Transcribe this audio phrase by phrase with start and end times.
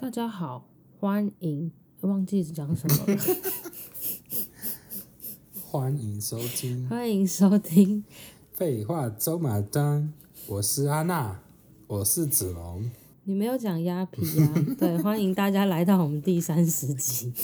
[0.00, 0.64] 大家好，
[0.98, 3.20] 欢迎，忘记讲什么了。
[5.68, 8.02] 欢迎收听，欢迎收听。
[8.50, 10.10] 废话走马灯，
[10.46, 11.42] 我是安娜，
[11.86, 12.90] 我是子龙。
[13.24, 14.64] 你没有讲鸭皮呀、啊？
[14.80, 17.34] 对，欢迎大家来到我们第三十集，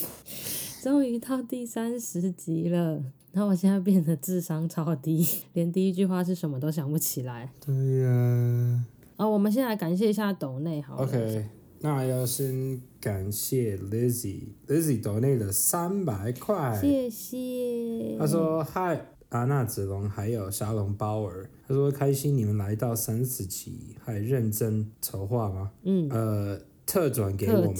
[0.82, 3.02] 终于到第三十集了。
[3.32, 7.52] 然后我现在变得智商超低，连第一句话是什么都想不起来。
[7.60, 8.86] 对呀、啊。
[9.18, 11.02] 哦，我们先来感谢一下抖内好了。
[11.04, 11.46] OK，
[11.80, 18.16] 那要先感谢 Lizzy，Lizzy 抖内了三百块，谢谢。
[18.18, 26.08] 他说：“嗨，阿娜子龙还有沙龙包尔。”他说：“开心你们来到三十集，还认真筹划吗？”嗯。
[26.10, 27.74] 呃，特转给我们。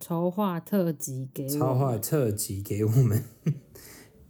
[0.00, 1.58] 筹划特辑给我们。
[1.58, 3.24] 筹划特辑给我们。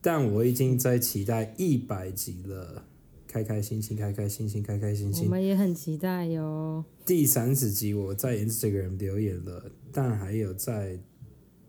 [0.00, 2.84] 但我已经在期待一百集了，
[3.28, 5.26] 开开心心，开开心心，开开心心。
[5.26, 6.82] 我们也很期待哟。
[7.04, 10.98] 第三十集我在 Instagram 留言了，但还有在，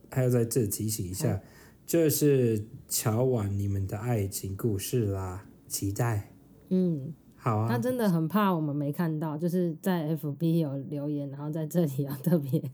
[0.10, 1.42] 还要在这提醒一下，
[1.86, 6.32] 就是乔婉你们的爱情故事啦，期待。
[6.70, 7.68] 嗯，好啊。
[7.68, 12.62] 他真的很怕我们没看到，就是在 FB 有留言，然后在这里要特别。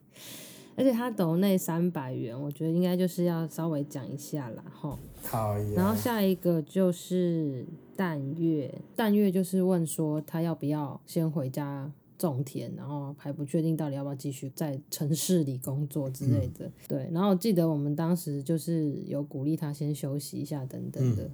[0.78, 5.00] 而且他抖内三百元，我觉得应该就是要稍微讲一下啦，吼。
[5.24, 5.74] 好呀。
[5.76, 7.66] 然后下一个就是
[7.96, 16.66] 淡月，淡月就是问说他要不要先回家种田，然后还不确定到底要不要继续在城市里工作之类的。
[16.66, 21.32] 嗯、对，然后记得我们当时就是有鼓励他先休息一下等等的，嗯、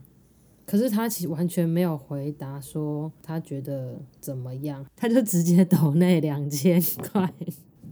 [0.65, 6.81] 可是他其实完全没有回答说他觉得怎么样，他就直接抖那两千
[7.11, 7.33] 块。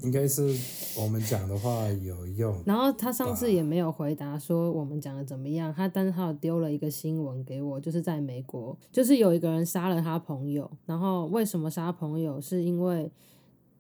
[0.02, 0.42] 应该是
[0.97, 2.61] 我们讲的话有用。
[2.66, 12.39] 然后他上次也没有回答说我们讲的怎么样，他但是他有丢了一个新闻给我，就是在美国，就是有一个人杀了他朋友，然后为什么杀朋友？
[12.42, 13.11] 是因为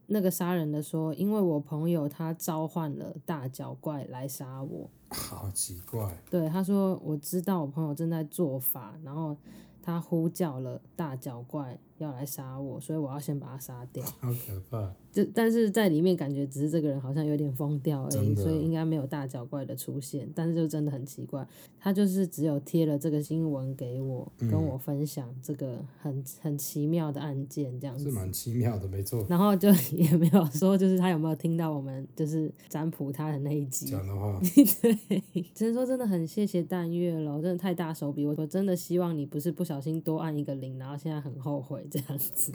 [0.07, 4.89] 那个杀人的说，因为我朋友他召唤了大脚怪来杀我。
[5.09, 6.15] 好奇怪。
[6.29, 9.35] 对，他说我知道我朋友正在做法，然后
[9.81, 14.03] 他呼叫了大脚怪要来杀我，所以我要先把他杀掉。
[14.19, 14.93] 好可怕。
[15.11, 20.29] 就但是在里面感觉只是这个人好像有点疯掉而已，所以应该没有大脚怪的出现。
[20.35, 21.45] 但是就真的很奇怪，
[21.79, 29.25] 他就是只有贴了这个新闻给我，跟我分享这个很很奇妙的案件，这样子是蛮奇妙的，没错。
[29.27, 34.39] 然后就 也没有说，就是他有没有听到我们就是占卜他的那一集讲的话。
[34.81, 42.51] 对，只能说真的很谢谢淡月了，真的太大手笔，我我真的希望你不是不小心多按一个零，然后现在很后悔这样子。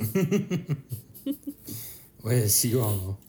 [2.22, 3.16] 我也希望哦。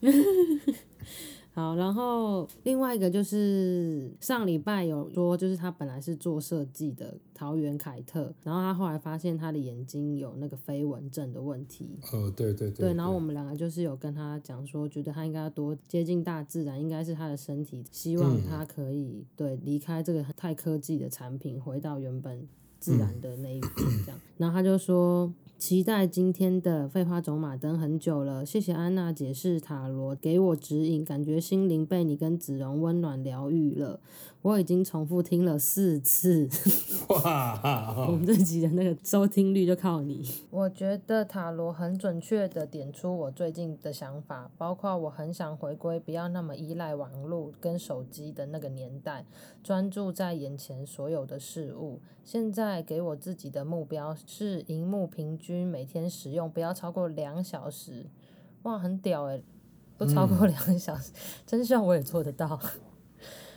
[1.52, 11.98] 好，然后另外一个就是上礼拜有说，就是他本来是做设计的桃园凯特，然后他后来发现他的眼睛有那个飞蚊症的问题。
[12.12, 12.94] 哦，对对对，对。
[12.94, 22.46] 然后我们两个就是有跟他讲说，觉得他应该要多接近大自然，应该是他的身体希望他可以、嗯、对离开这个太科技的产品，回到原本
[22.78, 23.72] 自然的那一边
[24.04, 24.18] 这样。
[24.18, 25.32] 嗯、然后他就说。
[25.58, 33.98] 期待今天的废话走马灯很久了，谢谢安娜解释塔罗给我指引，感觉心灵被你跟子荣温暖疗愈了。
[34.46, 36.48] 我已经重复听了四次，
[37.08, 37.96] 哇！
[38.06, 40.24] 我们这集的那个收听率就靠你。
[40.50, 49.26] 我觉得塔罗很准确的点出我最近的想法，包括我很想回归不要那么依赖网络跟手机的那个年代，
[49.64, 52.00] 专注在眼前所有的事物。
[52.22, 58.06] 现在给我自己的目标是荧幕平均每天使用不要超过两小时。
[58.62, 59.42] 哇，很屌诶，
[59.98, 62.60] 不超过两小时，嗯、 真希望我也做得到。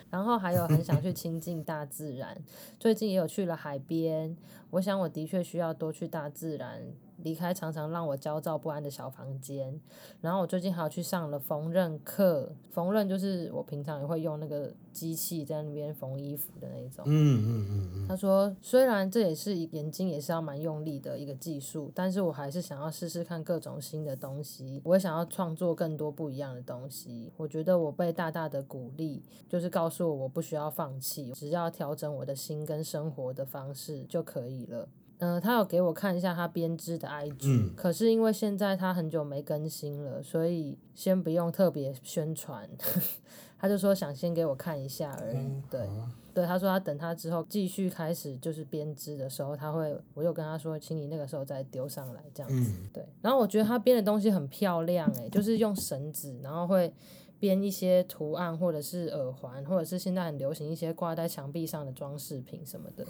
[0.09, 2.37] 然后还有很想去亲近大自然，
[2.79, 4.35] 最近也有去了海边。
[4.71, 6.81] 我想我的确需要多去大自然。
[7.23, 9.79] 离开常常让我焦躁不安的小房间，
[10.21, 12.53] 然后我最近还要去上了缝纫课。
[12.71, 17.03] 缝纫就是我平常也会用那个机器在那边缝衣服的那种。
[17.07, 18.07] 嗯嗯嗯嗯。
[18.07, 24.81] 他说，虽然这也是眼睛也是要蛮用力的一个技术，但是我还是想要试试看各种新的东西。
[24.85, 27.33] 我也想要创作更多不一样的东西。
[27.35, 34.87] 我觉得我被大大的鼓励，就是告诉我我不需要放弃，只要调整我的心跟生活的方式就可以了。
[35.19, 42.69] 嗯、呃，他有给我看一下他编织的 IG，、嗯、可是因为现在他很久没更新了，所以先不用特别宣传。
[43.61, 45.37] 他就说想先给我看一下而已。
[45.37, 52.71] 嗯、对，啊、对，他说他等他之后继续开始就是编织的时候，他会，我就跟他说，请你那个时候再丢上来这样子。
[52.79, 56.93] 嗯、对，然后我觉得他编的东西很漂亮、欸，诶，就是用绳子，然后会。
[57.39, 63.05] 编一些图案，或者是耳环，或者是现在很流行一些挂在墙壁上的装饰品什么的。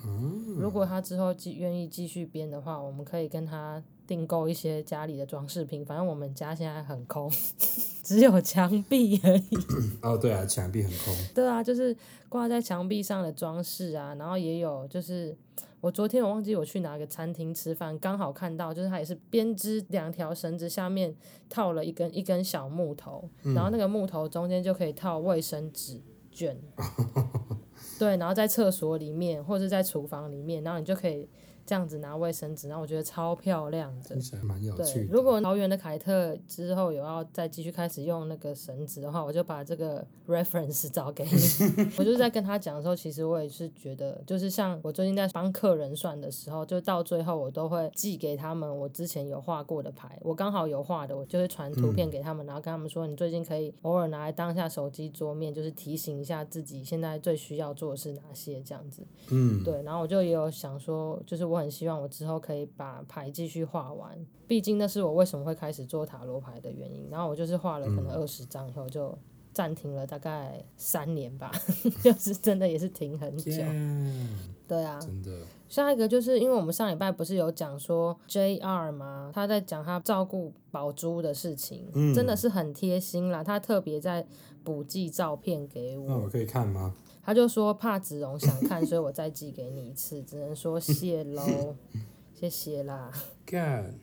[0.58, 5.84] 如果他之后继愿意继续编的话，我们可以跟他订购一些家里的装饰品。
[5.86, 7.32] 反正我们家现在很空，
[8.04, 9.58] 只有墙壁而已。
[10.02, 11.16] 哦，对啊，墙壁很空。
[11.34, 11.96] 对啊，就是
[12.30, 15.36] 挂在墙壁上的装饰啊，然后也有就是。
[15.82, 21.16] 我昨天我忘记我去哪个餐厅吃饭，刚好看到，就是它也是编织两条绳子，下面
[21.50, 26.02] 套了一根一根小木头，嗯、然后那个木头中间就可以套卫生纸
[26.32, 26.58] 卷，
[27.98, 31.30] 对，然后在厕所里面或者在厨房里面，然后你就可以。
[31.70, 41.92] 这样子拿卫生纸，然后我觉得超漂亮的，蛮有趣如果桃园的凯特之后有要再继续开始用那个绳子的话，我就把这个 reference 找给你。
[41.96, 59.06] 我就是在跟他讲的时候，其实我也是觉得，就是像我最近在帮客人算的时候，就到最后我都会寄给他们我之前有画过的牌，我刚好有画的，我就会传图片给他们，然后跟他们说，你最近可以偶尔拿来当下手机桌面，就是提醒一下自己现在最需要做的是哪些这样子。
[59.30, 61.59] 嗯，对，然后我就也有想说，就是我。
[61.60, 64.18] 很希望我之后可以把牌继续画完，
[64.48, 67.08] 毕竟那是我为什么会开始做塔罗牌的原因。
[67.10, 69.18] 然后我就是画了可能二十张以后就
[69.54, 71.52] 暂停了大概三年吧，
[71.86, 73.52] 嗯、 就是真的也是停很久。
[73.52, 74.28] Yeah,
[74.68, 75.42] 对啊，真的。
[75.68, 79.32] 下一个就是因为我们上礼拜不是有讲说 JR 吗？
[79.34, 83.44] 他在讲他照顾宝珠的事情，嗯、真的是很贴心啦。
[83.44, 84.26] 他特别在
[84.64, 86.96] 补寄照片给我，那我可以看吗？
[87.30, 91.76] 他就说怕子荣想看，所以我再寄给你一次，只能说谢喽，
[92.34, 93.12] 谢谢啦。
[93.46, 93.94] God，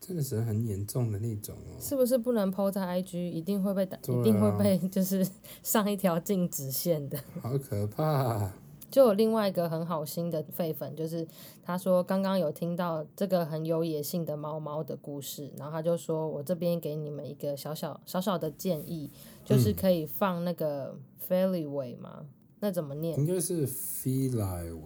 [0.00, 1.78] 真的是很严重的那种哦。
[1.78, 3.16] 是不是不能 po 在 IG？
[3.16, 5.24] 一定会被打，啊、一定会被就是
[5.62, 7.16] 上一条禁止线的。
[7.40, 8.50] 好可怕。
[8.90, 11.24] 就有另外一个很好心的废粉，就是
[11.62, 19.08] 他说刚刚有听到这个很有野性的猫猫的故事，然后他就说我这边给你们一个小小小小的建议，
[19.44, 20.98] 就是可以放那个
[21.28, 22.26] Feliway 吗？
[22.60, 23.18] 那怎么念？
[23.18, 24.78] 应该是 feline，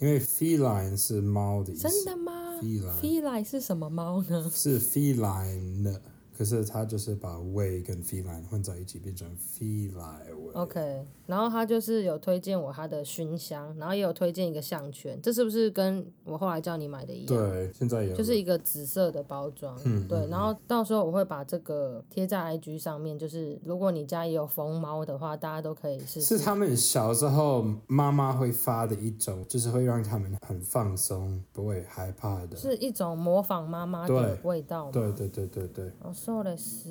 [0.00, 1.88] 因为 feline 是猫的意思。
[1.88, 2.60] 真的吗
[3.02, 4.50] ？feline 是什么猫呢？
[4.54, 5.98] 是 feline。
[6.36, 17.26] 可是他就是把 way 跟 feline 混在一起变成 feline OK，然后他就是有推荐我他的熏香，然后也有推荐一个项圈，这是不是跟我后来叫你买的一样？
[17.26, 18.14] 对，现在有。
[18.14, 19.78] 就是一个紫色的包装。
[19.84, 20.06] 嗯。
[20.08, 26.38] 对，然后到时候我会把这个贴在 IG 上面，就是如果你家也有疯猫的话，大家都可以试试。
[26.38, 32.56] 是他们小时候妈妈会发的一种，就是会让他们很放松，不会害怕的。
[32.56, 34.92] 是一种模仿妈妈的味道吗？
[34.92, 35.92] 对对对对对。
[36.26, 36.90] 说的是，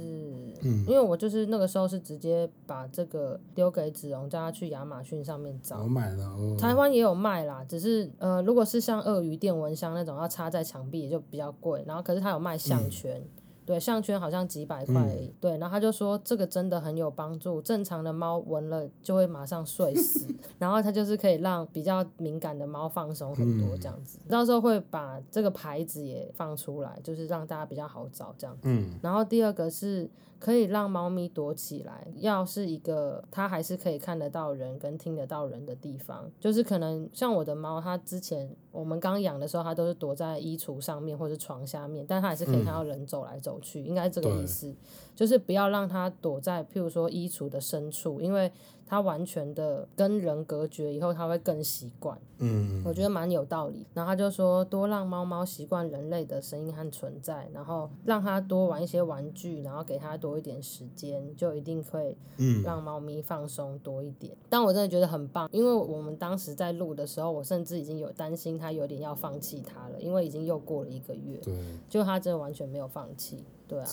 [0.63, 5.83] 嗯，因为我就是那个时候是直接把这个丢给子龙，叫他去亚马逊上面找。
[5.83, 11.83] 我买了，哦，台湾也有卖啦，只是呃，如果是像鳄鱼电蚊香那种要插在墙壁，也就比较贵。
[11.85, 13.19] 然后可是他有卖项圈。
[13.19, 13.29] 嗯
[13.65, 14.95] 对，项圈好像几百块。
[14.95, 20.27] 嗯、对，然后他就说这个真的很有帮助，正常的猫闻了就会马上睡死，
[20.59, 24.19] 然后它就是可以让比较敏感的猫放松很多这样子。
[24.25, 28.61] 嗯、到时候会把这个牌子也放出来，就是让大家比较好找这样子。
[28.65, 30.09] 嗯、然后第二个是。
[30.45, 44.71] 可以让猫咪躲起来，要是一个它还是可以看得到人跟听得到人的地方，就是可能像我的猫，它之前我们刚养的时候，它都是躲在衣橱上面或者床下面，但它还是可以看到人走来走去，嗯、应该这个意思，
[45.15, 48.51] 就是不要让它躲在譬如说衣橱的深处，因为。
[48.87, 52.17] 它完全的跟人隔绝以后，他会更习惯。
[52.37, 53.85] 嗯，我觉得蛮有道理。
[53.93, 62.17] 然后他就说，多让猫猫习惯人类的声音和存在，然后让它多玩一些玩具，然后给它多一点时间，就一定会
[62.63, 64.33] 让猫咪放松多一点。
[64.33, 71.37] 嗯、但我真的觉得很棒，因为我们当时在录的时候，我甚至已经有担心它有点要放弃它了，因为已经又过了一个月。
[71.37, 71.57] 对，
[71.89, 73.43] 就它真的完全没有放弃。
[73.67, 73.85] 对啊。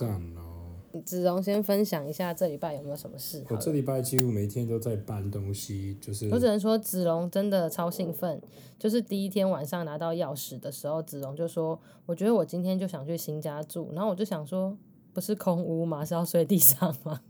[1.01, 3.45] 子龙先分享一下这礼拜有没有什么事？
[3.49, 8.41] 我这礼拜几乎每天都在搬东西，就是我只能说子龙真的超兴奋。
[8.79, 14.77] 就是第一天晚上拿到钥匙的时候，子龙就说：“我觉得我今天就想去新家住。”然后我就想说
[15.15, 16.05] ：“不是空屋吗？
[16.05, 17.21] 是要睡地上吗？”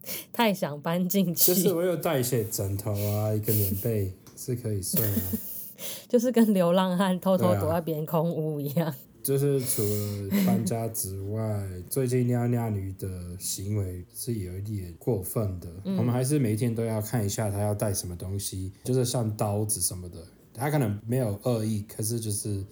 [0.32, 1.52] 太想搬进去。
[1.52, 5.22] 就是我有带一些枕头啊，一个棉被是可以睡啊。
[6.08, 8.94] 就是跟流浪汉偷偷躲在别人空屋一样。
[9.26, 15.68] 就是除了搬家之外，最近尿尿女的行为是有一点过分的。
[15.84, 20.18] 嗯、我们还是每一天都要看一下她要带什么东西，就是像刀子什么的。
[20.56, 22.64] 她可能没有恶意，可是就是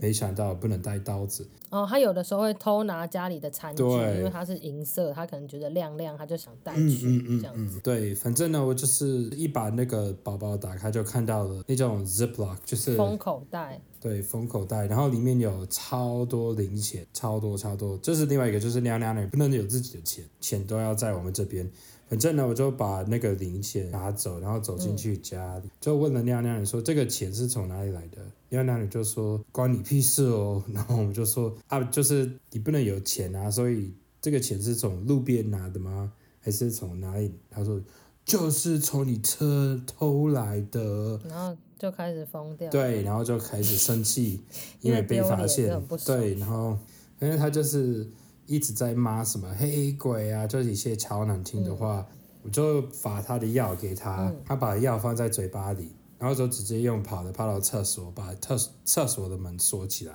[0.00, 1.46] 没想到不能带刀子。
[1.70, 7.80] 哦，他有的时候会偷拿家里的餐具，因为它是银色，他可能觉得亮亮，他就想带去嗯嗯嗯这样子。
[7.80, 13.80] 对，反正呢，我就是一把那个包包打开，就看到了那种 Ziploc，就是封口袋。
[13.98, 17.96] 对，封口袋，然后里面有超多零钱，超多超多。
[18.02, 21.66] 这是另外一个，就是娘娘呢不能有自己的钱，钱都要在我们这边。
[22.08, 28.18] 反正呢，我就把那个零钱拿走，然后走进去家里，嗯、就问了娘娘说：“这个钱是从哪里来的？”
[28.50, 36.12] 娘娘就说：“关你屁事哦。”然后我们就说：“啊，就是你不能有钱啊，所以这个钱是从路边拿的吗？
[36.38, 37.32] 还是从哪里？
[37.50, 37.80] 他说
[38.26, 41.18] 就是从你车偷来的。
[41.26, 42.70] 然后就开始疯掉。
[42.70, 44.40] 对，然后就开始生气，
[44.82, 45.82] 因为被发现。
[46.04, 46.76] 对，然后
[47.20, 48.06] 因为他就是
[48.46, 52.06] 一直在骂什么黑鬼啊，就是一些超难听的话。
[52.10, 60.14] 嗯、我就把他的药给他，嗯、他把药放在嘴巴里，然后就直接用跑的跑到厕所，把厕厕所的门锁起来。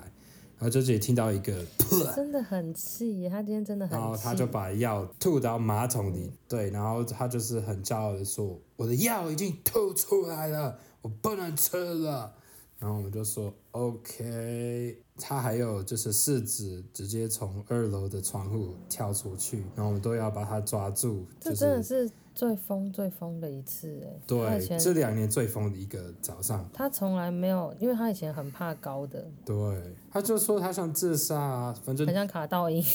[0.60, 1.64] 然后就自己听到一个，
[2.16, 4.02] 真的很气，他今天真的很气。
[4.02, 12.34] 然后他就把药吐到马桶里，对，然后他就是很骄傲的说：“我的药已经吐出来了，我不能吃了。”
[12.80, 21.26] 然后我们就说：“OK。”他还有就是试纸直接从二楼的窗户跳出去，然后我们都要把他抓住。
[21.40, 22.10] 这真的是。
[22.38, 26.70] 最疯最疯的一次哎，对，这两年最疯的一个早上。
[26.72, 29.26] 他从来没有，因为他以前很怕高的。
[29.44, 32.86] 对，他就说他想自杀啊，反正很像卡道音。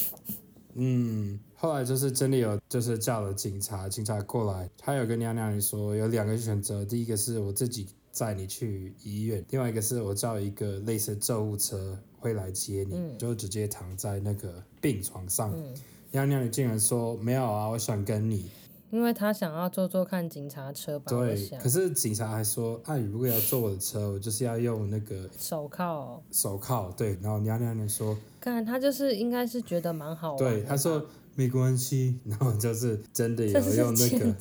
[0.74, 15.50] 嗯，后来就是真的有，就是叫了警察，警察过来，他有跟娘娘说有两个选择，第一个是我自己载你去医院，另外一个是我叫一个类似救护车会来接你，嗯、就直接躺在那个病床上。
[15.56, 15.74] 嗯、
[16.10, 18.50] 娘娘你竟然说没有啊，我想跟你。
[18.90, 26.22] 因为他想要坐坐看警察车吧，对，可是警察还说，哎、啊，如果要坐我的车，我就是要用那个手铐。
[26.30, 30.58] 手铐，对，然后娘娘娘说，看他就是应该是觉得蛮好玩的。
[30.58, 31.06] 对，他说。
[31.34, 34.36] 没关系， 然后就是真的有用那个，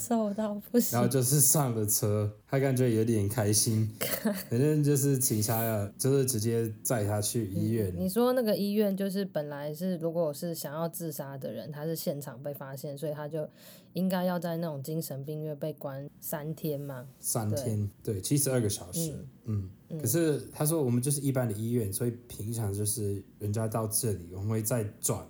[0.91, 3.89] 然后就是上了车，他感觉有点开心，
[4.49, 7.93] 反正就是警察呀，就是直接载他去医院。
[7.97, 13.47] 你说那个医院就是本来是如果是想要自杀的人，他是现场被发现，所以他就
[13.93, 17.07] 应该要在那种精神病院被关三天嘛？
[17.19, 19.13] 三天，对，七十二个小时，
[19.45, 25.25] 嗯，嗯，可是他说我们就是一般的医院，所以平常就是人家到这里，我们会再转。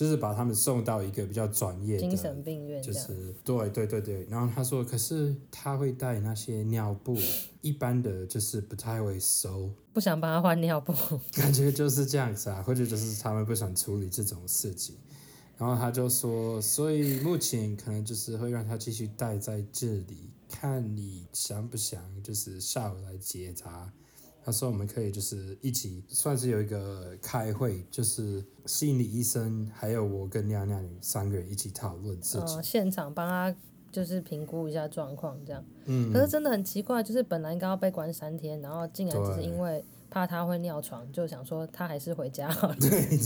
[0.00, 4.26] 就是把他们送到一个比较专业的精神病院，就是对对对对。
[4.30, 7.14] 然后他说，可是他会带那些尿布，
[7.60, 10.94] 一般的就是不太会收，不想帮他换尿布，
[11.36, 14.96] 感觉就是这样子啊，或者就是他们不想处理这种事情。
[15.58, 23.92] 然后他就说，所以目前可能就是会让他继续待在这里，看你想不想，就是下午来接他。
[24.42, 32.58] 他说：“我们可以就是一起，算是有一个开会，就是心理医生还有我跟娘娘女三个人一起讨论事情。
[32.58, 33.54] 哦，现场帮他
[33.92, 35.64] 就是评估一下状况，这样。
[35.84, 36.10] 嗯。
[36.12, 42.76] 可是真的很奇怪，就是本来应该要被关三天，然后竟然只是因为怕他会尿床，就想说他还是回家好了。
[42.80, 43.18] 对，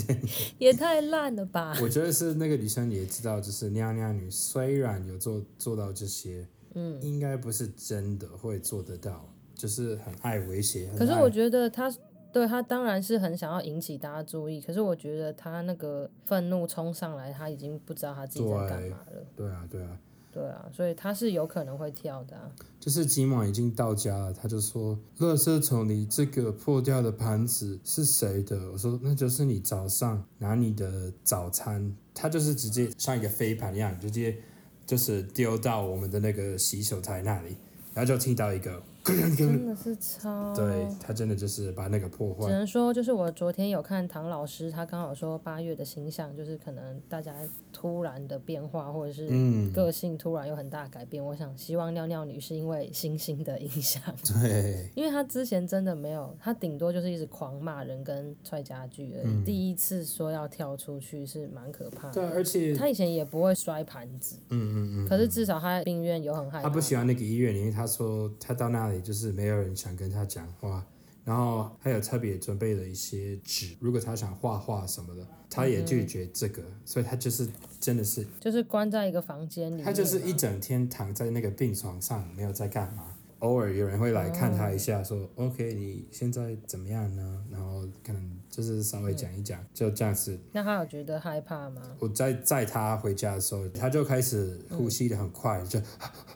[0.58, 1.78] 也太烂了吧！
[1.80, 11.92] 我觉得是那个女生也知道，就是娘娘女虽然有做做到这些，嗯，应该不是真的会做得到。”就是很爱威胁，可是我觉得他
[12.32, 19.24] 对他当然是很想要引起大家注意，可是我觉得他那个愤怒冲上来，他已经不知道他自己在干嘛了。
[19.36, 19.98] 对啊，对啊，
[20.32, 22.50] 对啊，所以他是有可能会跳的啊。
[22.80, 34.36] 就是今晚已经到家了，他就说：“垃圾桶里这个破掉的盘子是谁的？”我说：“那就是你早上拿你的早餐。”他就是直接像一个飞盘一样，直接
[34.84, 37.56] 就是丢到我们的那个洗手台那里，
[37.94, 38.82] 然后就听到一个。
[39.04, 42.46] 真的是超，对，他真的就是把那个破坏。
[42.46, 47.34] 只能说，就是我昨天有看唐老师，他刚好说八月的星象，就是可能大家
[47.74, 49.28] 突然的变化，或者是
[49.74, 51.22] 个性突然有很大改变。
[51.22, 54.02] 嗯、我想希望尿尿女是因为星星的影响，
[54.40, 59.26] 对，因为她之前真的没有，她顶多就是一直狂骂人跟踹家具而已。
[59.26, 66.68] 嗯、第一次说要跳出去是蛮可怕的，对，而且她以前也不会摔盘子，嗯嗯嗯，可是至少她在病院有很害怕。
[66.68, 68.94] 他不喜欢那个医院，因为她说她到那里。
[69.04, 70.82] 就是没有人想跟她讲话，
[71.24, 77.48] 然后还有特别准备了一些纸，如果他想画画什么的，他也拒绝这个，嗯、所以他就是
[77.80, 83.04] 真的是就是关在一个房间里，他就是一整天躺在那个病床上，没有在干嘛。
[83.40, 90.38] 偶尔有人会来看他一下，说、嗯、：“OK，你现在怎么样呢？”然后可能就是稍微讲一讲，嗯、就这样子。
[90.50, 91.82] 那他有觉得害怕吗？
[91.98, 95.80] 我在载他回家的时候，他就开始呼吸的很快，嗯、就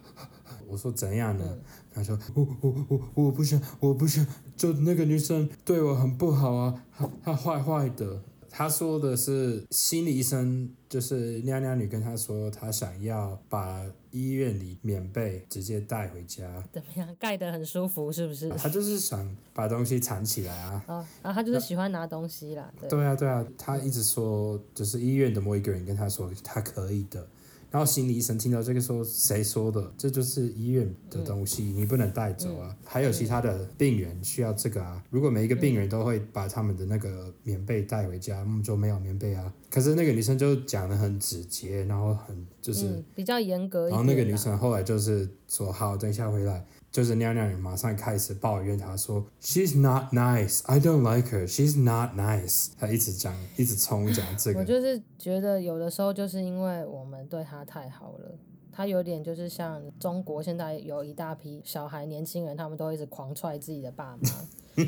[0.69, 1.45] 我说怎样呢？
[1.49, 1.61] 嗯
[1.93, 4.27] 他说：“我我我我不想，我不想，
[4.57, 16.43] 就那个女生对我很不好啊，她她坏坏的。”他说的是心理医生，就是娘娘女跟他说，他想要把医院里棉被直接带回家。
[16.73, 17.15] 怎么样？
[17.21, 18.49] 盖得很舒服是不是？
[18.49, 20.83] 他就是想把东西藏起来啊。
[20.89, 22.73] 哦，然后他就是喜欢拿东西啦。
[22.81, 27.25] 对，对啊，对啊，他一直说，就是医院的某一个人跟他说他可以的。
[27.71, 29.93] 然后心理医生听到这个说，谁说的？
[29.97, 32.69] 这就是医院的东西，嗯、你不能带走啊。
[32.71, 35.03] 嗯、还有其他的病人需要这个啊。
[35.11, 39.53] 如果每一个病人都会把他们的那个棉被带回家，我们，就没有棉被啊。
[39.71, 43.89] 可是那个女生就讲的很直接，然后很就是、嗯、比较严格。
[43.89, 50.63] 然后那个女生后来就是说：“好，等一下回来。”就是尿尿也马上开始抱怨，他说：“She's not nice.
[50.65, 51.47] I don't like her.
[51.47, 54.61] She's not nice.” 他一直讲，一直冲讲这个。
[54.61, 58.39] 我就是觉得有的时候就是因为我们对他太好了，
[58.73, 64.85] 他有点就是像中国现在有一大批小孩、年轻人，他们都一直狂踹自己的爸妈。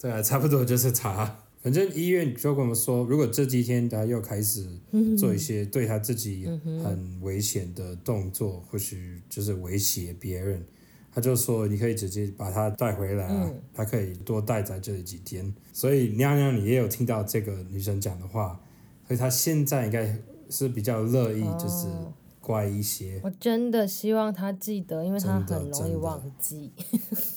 [0.00, 1.38] 对啊，差不多就是他。
[1.60, 4.68] 反正医院就跟我们说，如果这几天他又开始
[5.16, 6.46] 做一些对他自己
[6.82, 10.64] 很危险的动作，或许就是威胁别人。
[11.14, 18.58] 他就说：“你可以直接把他带回来啊，嗯、他可以多待在这里几天。”所以娘娘，你也有听到这个女生讲的话，
[19.06, 20.16] 所以她现在应该
[20.48, 21.86] 是比较乐意，就是
[22.40, 23.18] 乖一些。
[23.18, 26.72] 哦、我真的希望她记得，因为她很容易忘记。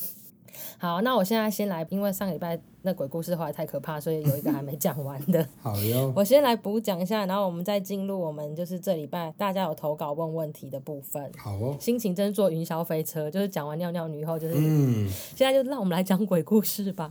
[0.78, 5.44] 好，那我现在先来，因为上个礼拜那鬼故事后来太可怕，所以有一个还没讲完的。
[5.60, 6.12] 好哟。
[6.14, 11.28] 我先来补讲一下，然后我们再进入我们就是这礼拜大家有投稿问问题的部分。
[11.36, 11.76] 好哦。
[11.80, 17.10] 心情真坐云霄飞车，就是讲完尿尿女后，就是嗯，现在就让我们来讲鬼故事吧。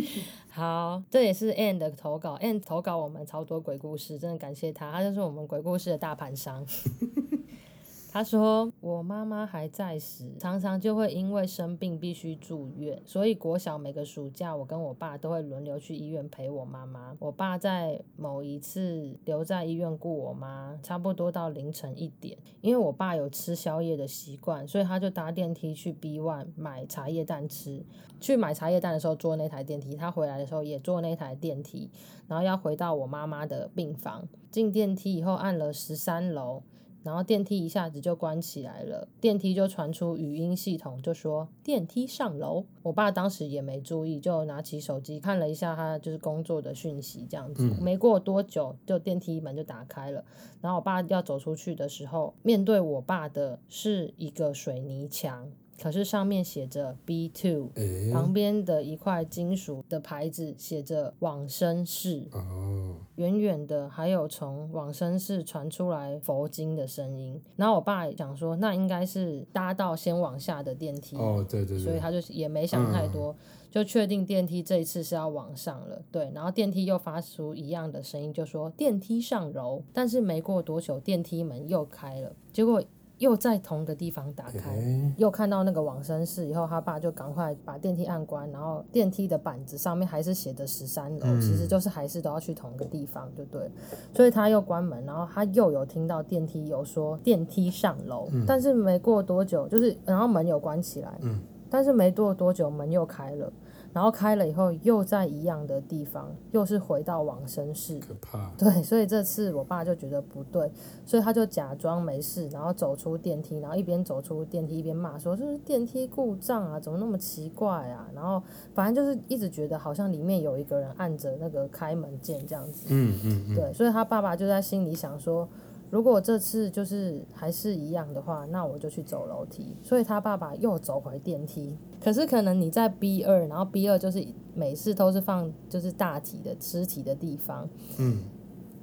[0.48, 6.66] 好，这也是 Ann 的投稿，Ann 投稿我们超多鬼故事，真的感谢他，他就是我们鬼故事的大盘商。
[8.12, 17.16] 他说：“我妈妈还在时，常常就会因为生病必须住院，所以国小每个暑假，我跟我爸都会轮流去医院陪我妈妈。
[17.20, 27.84] 我爸在某一次留在医院顾我妈，差不多到凌晨一点，因为我爸有吃宵夜的习惯，所以他就搭电梯去 B One 买茶叶蛋吃。
[28.18, 31.88] 去买茶叶蛋的时候坐那台电梯，他回来的时候也坐那台电梯，
[32.26, 34.26] 然后要回到我妈妈的病房。
[34.50, 36.64] 进电梯以后按了十三楼。”
[37.02, 42.64] 然后电梯一下子就关起来了，电梯就传出语音系统，就说电梯上楼。
[42.82, 47.66] 我爸当时也没注意，就拿起手机看了一下他就是工作的讯息，这样子。
[47.66, 47.82] 嗯。
[47.82, 50.24] 没过多久，就电梯门就打开了。
[50.60, 55.50] 然后我爸要走出去的时候，面对我爸的是一个水泥墙。
[55.80, 62.28] 可是上面写着 B two，欸、旁边的一块金属的牌子写着往生室。
[62.32, 67.40] 哦，远远的还有从往生室传出来佛经的声音。
[67.56, 71.16] 然后我爸讲说，那应该是搭到先往下的电梯。
[71.16, 71.84] 哦，对对对。
[71.84, 73.36] 所以他就也没想太多，嗯、
[73.70, 76.02] 就确定电梯这一次是要往上了。
[76.12, 79.82] 对，然后电梯又发出一样的声音，就说电梯上楼。
[79.92, 82.82] 但是没过多久，电梯门又开了，结果。
[83.20, 93.70] 又在同个地方打开，欸、又看到那个往生室以后，他爸就赶快把电梯按关，然后电梯的板子上面还是写着十三楼，嗯、其实就是还是都要去同个地方，就对。
[94.14, 103.52] 所以他又关门，然后他又有听到电梯有说电梯上楼，嗯、但是没过多久，就是然后门有关起来，嗯、但是没过多久门又开了。
[103.92, 107.98] 然后开了以后，又在一样的地方，又是回到往生室。
[107.98, 108.50] 可怕。
[108.56, 110.70] 对，所以这次我爸就觉得不对，
[111.04, 118.42] 所以他就假装没事，然后走出电梯，然后一边走出电梯一边骂说：“这是电梯故障啊，怎么那么奇怪啊？”然后
[118.74, 122.86] 反正就是一直觉得好像里面有一个人按着那个开门键这样子。
[122.90, 123.54] 嗯嗯嗯。
[123.54, 125.48] 对，所以他爸爸就在心里想说。
[125.90, 129.76] 如果这次就是还是一样的话，那我就去走楼梯。
[129.82, 131.76] 所以他爸爸又走回电梯。
[132.00, 137.68] 可是可能你在 B 二，然后 B 二就是每次都是放就是大体的尸体的地方。
[137.98, 138.22] 嗯。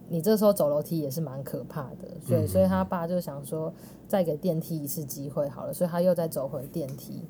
[0.10, 3.74] 你这时候走楼梯也是蛮可怕的，所以所以他爸就想说
[4.08, 7.26] 再给电梯一次机会好了，所以他又再走回电梯。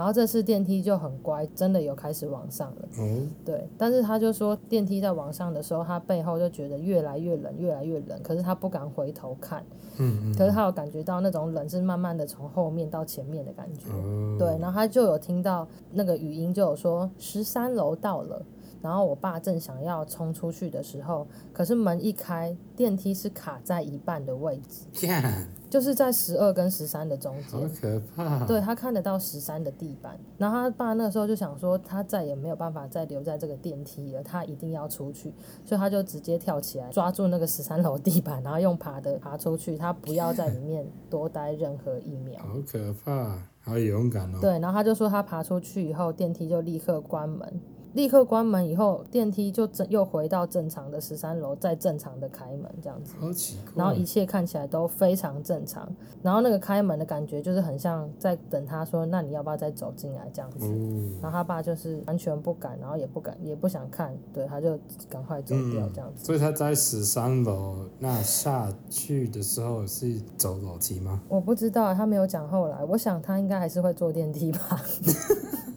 [0.00, 2.88] 然后这次电梯就很乖，真的有开始往上了。
[2.98, 3.68] 嗯，对。
[3.76, 8.18] 但是他就说电梯在往上的时候，他背后就觉得越来越冷，越来越冷。
[8.22, 9.62] 可是他不敢回头看。
[9.98, 10.34] 嗯，嗯。
[10.38, 13.90] 可是他有感觉到那种冷是慢慢的从后面到前面的感觉。
[13.92, 14.38] 嗯。
[14.38, 18.40] 对，然后他就有听到那个语音，就有说十三楼到了。
[18.80, 25.44] 然后我爸正想要冲出去的时候，可是门一开，电梯是卡在一半的位置，Yeah.
[25.70, 28.44] 就是在十二跟十三的中间，好可怕。
[28.44, 35.32] 对，他看得到十三的地板，然后他爸那时候就想说，他再也没有办法再留在这个电梯了，他一定要出去，
[35.64, 42.42] 所以他就直接跳起来抓住那个十三楼地板，然后用爬的爬出去，他不要在里面多待任何一秒。
[42.42, 44.38] 好可怕，好勇敢哦。
[44.40, 47.60] 对，然后他就说他爬出去以后，电梯就立刻关门。
[47.92, 53.14] 立刻关门以后，电梯就正又回到正常的十三楼，再正常的开门这样子。
[53.18, 53.72] 好奇怪。
[53.74, 55.90] 然后一切看起来都非常正常。
[56.22, 60.66] 然后那个开门的感觉就是很像在等他说：“那你要不要再走进来？”这样子。
[60.66, 61.18] 哦。
[61.20, 66.22] 然后他爸就是完全不敢，然后也不敢，也不想看，对，他就赶快走掉这样子。
[66.22, 71.20] 嗯，所以他在十三楼，那下去的时候是走楼梯吗？
[71.28, 72.84] 我不知道，他没有讲后来。
[72.84, 74.80] 我想他应该还是会坐电梯吧。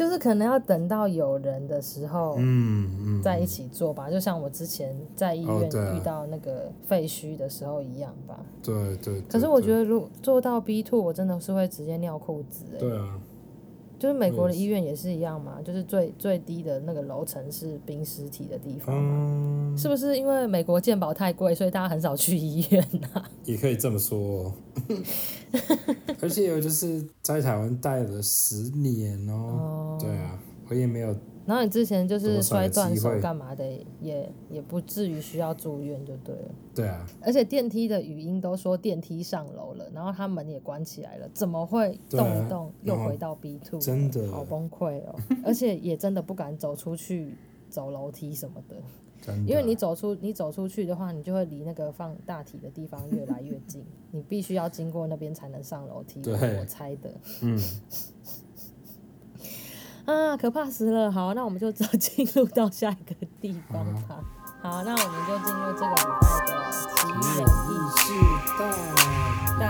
[0.00, 8.40] 就是可能要等到有人的时候，嗯嗯，在一起做吧，就像我之前在医院遇到那个废墟的时候一样吧。
[8.62, 9.20] 对对。
[9.28, 12.64] 可是我觉得，如果做到 B two，我真的是会直接尿裤子。
[12.78, 13.20] 对啊。
[14.00, 22.82] 就是美国的医院也是一样嘛，就是最最低的那个楼层是冰尸体的地方，嗯，是不是因为美国健保太贵，所以大家很少去医院
[23.12, 23.22] 啊？
[23.44, 24.50] 也可以这么说，
[26.22, 30.38] 而且有就是在台湾待了十年哦，对啊，
[30.70, 31.14] 我也没有。
[31.46, 33.64] 然后你之前就是摔断手干嘛的，
[34.00, 36.54] 也也不至于需要住院就对了。
[36.74, 37.04] 对啊。
[37.20, 43.80] 而且电梯的语音都说电梯上楼了，然后他门也关起来了，怎么会动一动又回到 B two？
[43.80, 45.14] 真的好崩溃哦！
[45.44, 47.34] 而且也真的不敢走出去
[47.68, 48.76] 走楼梯什么的，
[49.20, 49.50] 真的。
[49.50, 56.22] 因为你走出你走出去的话，你就会离那个放大体的地方越来越近，你必须要经过那边才能上楼梯。
[56.22, 57.10] 对，我猜的。
[57.42, 57.58] 嗯。
[60.10, 61.10] 啊，可怕死了！
[61.12, 64.02] 好，那我们就走 进入到下一个地方吧。
[64.10, 64.24] 嗯、
[64.62, 66.76] 好，那我们就进入这个礼拜的奇
[67.38, 68.02] 人异事
[69.58, 69.60] 大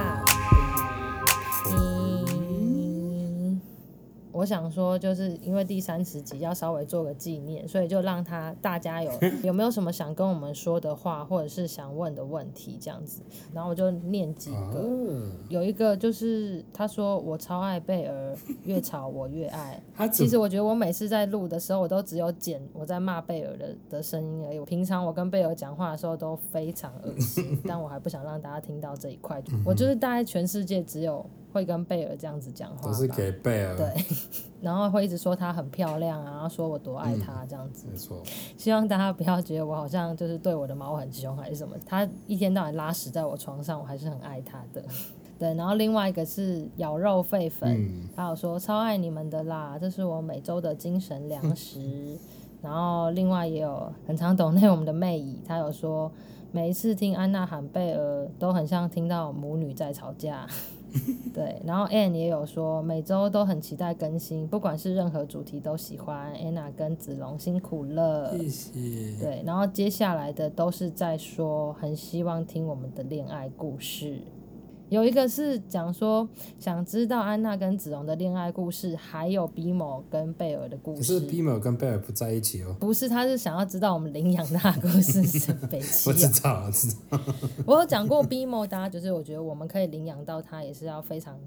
[4.32, 9.10] 我想说，就是因为第三十集要稍微做个纪念，所以就让他大家有
[9.42, 14.88] 有没有什么想跟我们说的话，或者是想问的问题这样子，然后我就念几个。
[15.48, 19.80] 有一个就是他说我超爱贝尔，越吵我越爱。
[20.12, 24.60] 其实我觉得我每次在录的时候，我都只有剪我在骂贝尔的的声音而已。
[24.64, 29.42] 平常我跟贝尔讲话的时候都非常恶心， 但我还不想让大家听到这一块。
[29.64, 31.24] 我就是大概全世界只有。
[31.52, 33.76] 会跟贝尔这样子讲话，都是给贝尔。
[33.76, 34.04] 对，
[34.60, 37.86] 然后会一直说她很漂亮啊，然后说我多爱她这样子。
[37.90, 38.22] 没错。
[38.56, 41.74] 希望大家不要觉得我好像就是对我的猫很凶还是什么。
[41.84, 44.82] 它一天到晚拉屎在我床上，我还是很爱它的。
[45.38, 52.18] 对，然后另外一个是咬肉肺粉，嗯、他有说超爱你们的啦，这是我每周的精神粮食。
[52.60, 56.12] 然后另外也有很常懂内我们的妹姨，她有说
[56.52, 60.46] 每一次听安娜喊贝尔，都很像听到母女在吵架。
[61.33, 66.35] 对，然后 Anne 也有说，每周都很期待更新，不管是任何主题都喜欢。
[66.35, 68.70] Anna 跟子龙辛苦了，谢谢。
[69.20, 74.18] 对，然后接下来的都是在说，很希望听我们的恋爱故事。
[74.90, 80.98] 有一个是讲说，想知道安娜跟子龙的恋爱故事，还有比某跟贝尔的故事。
[80.98, 82.74] 可是比某跟贝尔不在一起哦。
[82.81, 86.12] 不是，他是想要知道我们领养他的故事是北齐、哦。
[86.12, 87.20] 我知道，我知道。
[87.64, 91.38] 我有讲过比某大家就是我觉得我们可以领养到他，也是要非常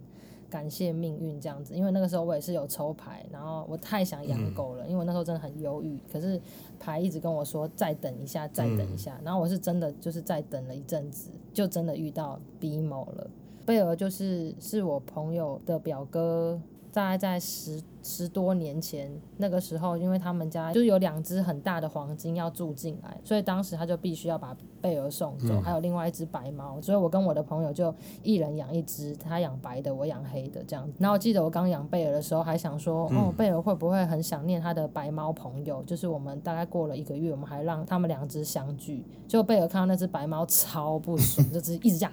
[0.54, 1.74] 感谢命运这样子。
[1.74, 6.00] 因为那个时候我也是有抽牌，然后我太想养狗了，嗯、因为我那时候真的很忧郁。
[6.12, 6.40] 可是
[6.80, 9.16] 牌一直跟我说再等一下，再等一下。
[9.22, 11.32] 嗯、然后我是真的就是再等了一阵子。
[11.52, 13.28] 就真的遇到 BMO 了，
[13.66, 16.60] 贝尔就是是我朋友的表哥，
[16.94, 30.88] 大概在十十多年前那个时候，因为他们家就有两只很大的黄金要住进来，所以当时他就必须要把贝尔送走，还有另外一只白猫，所以我跟我的朋友就一人养一只，他养白的，我养黑的这样。
[31.00, 35.82] 然后我记得我刚养贝尔的时候，还想说，哦，贝尔会不会很想念他的白猫朋友？
[35.84, 42.12] 就是我们大概过了一个月，我们还让他们两只相聚，结果贝尔看到那只白猫超不爽， 就只一直这样，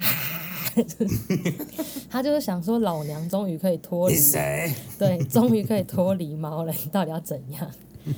[2.11, 4.15] 他就是想说，老娘终于可以脱离，
[4.99, 7.71] 对，终于可以脱离猫了，你 到底要怎样？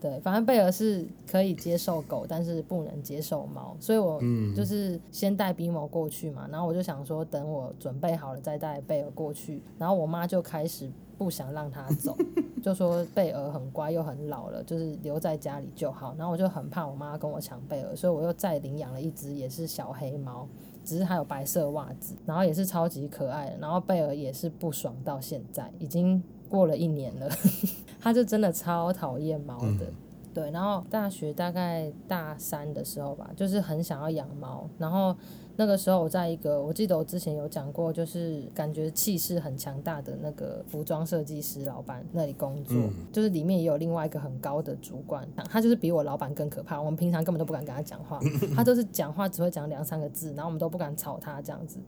[0.00, 4.20] 对，反正贝尔是可以接受狗，但是不能接受猫，所以我
[4.54, 12.16] 就是先带 BMO 过去嘛，然后我就想说，等我准备好了再带贝尔过去，然后我妈就开始不想让他走，
[12.62, 20.46] 就说贝尔很乖又很老了，就是留在家里就好，然后我就很怕我妈跟我抢贝尔，所以我又再领养了一只也是小黑猫，
[20.88, 27.28] 只是还有白色袜子，然后也是超级可爱的，然后贝尔也是不爽到现在，已经过了一年了。
[28.00, 29.94] 他就真的超讨厌猫的，嗯、
[30.32, 35.14] 对，然后大学大概大三的时候吧，就是很想要养猫，然后。
[35.60, 48.20] 那个时候我在一个，我记得我之前有讲过，就是感觉气势很强大的那个服装设计师老板那里工作，嗯、就是里面也有另外一个很高的主管，他就是比我老板更可怕，我们平常根本都不敢跟他讲话，
[48.54, 51.80] 他都是讲话只会讲两三个字，然后我们都不敢吵他这样子。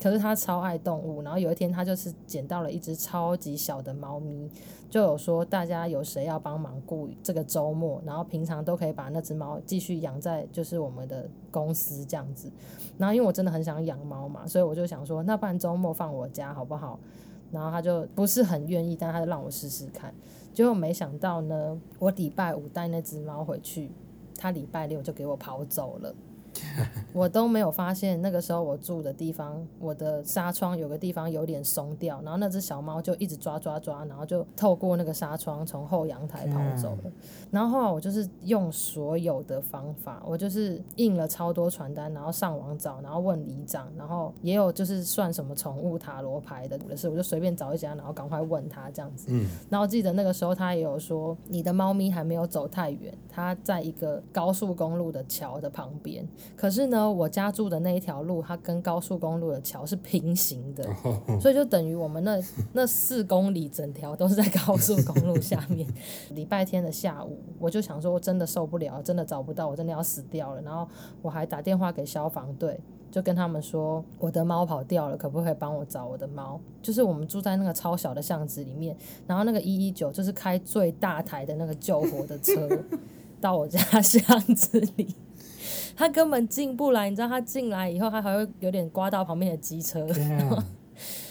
[0.00, 4.48] 可是他超爱动物，然后有一天他就是捡到了一只超级小的猫咪。
[4.88, 12.50] 就有说大家有谁要帮忙顾这个周末，然后平常都可以把那只猫继续养在就是我们的公司这样子。
[12.96, 16.98] 然后因为我真的很想养猫嘛，所以我就想说，那不然周末放我家好不好？
[17.52, 20.12] 然后他就不是很愿意，但他就让我试试看。
[20.52, 23.90] 结果没想到呢，我礼拜五带那只猫回去，
[24.38, 26.14] 他礼拜六就给我跑走了。
[27.12, 37.12] 我都没有发现，那个时候我住的地方，我的纱窗有个地方有点松掉，然后那只小猫就一直抓抓抓，然后就透过那个纱窗从后阳台跑走了。
[37.50, 49.28] 然后后来我就是用所有的方法，我就是印了超多传单，然后上网找，然后问里长，然后也有就是算什么宠物塔罗牌的的事，我就随便找一家，然后赶快问他这样子。
[49.30, 49.46] 嗯。
[49.70, 56.26] 然后记得那个时候他也有说，你的猫咪还没有走太远，它在一个高速公路的桥的旁边。
[56.56, 60.88] 可是呢，我家住的那一条路，它跟高速公路的桥是平行的，
[61.38, 62.40] 所以就等于我们那
[62.72, 65.86] 那四公里整条都是在高速公路下面。
[66.30, 70.62] 礼拜天的下午，我就想说，我真的受不了，真的找不到，我真的要死掉了。
[70.62, 70.88] 然后
[71.20, 76.58] 我还打电话给消防队，就跟他们说，我的猫跑掉了，可不可以帮我找我的猫？
[76.80, 82.66] 就是我们住在那个超小的巷子里面，然后那个一一九就是开最大台的那个救火的车
[83.42, 85.14] 到我家巷子里。
[85.96, 90.06] 他根本进不来，你知道他进来以后，他还会有点刮到旁边的机车.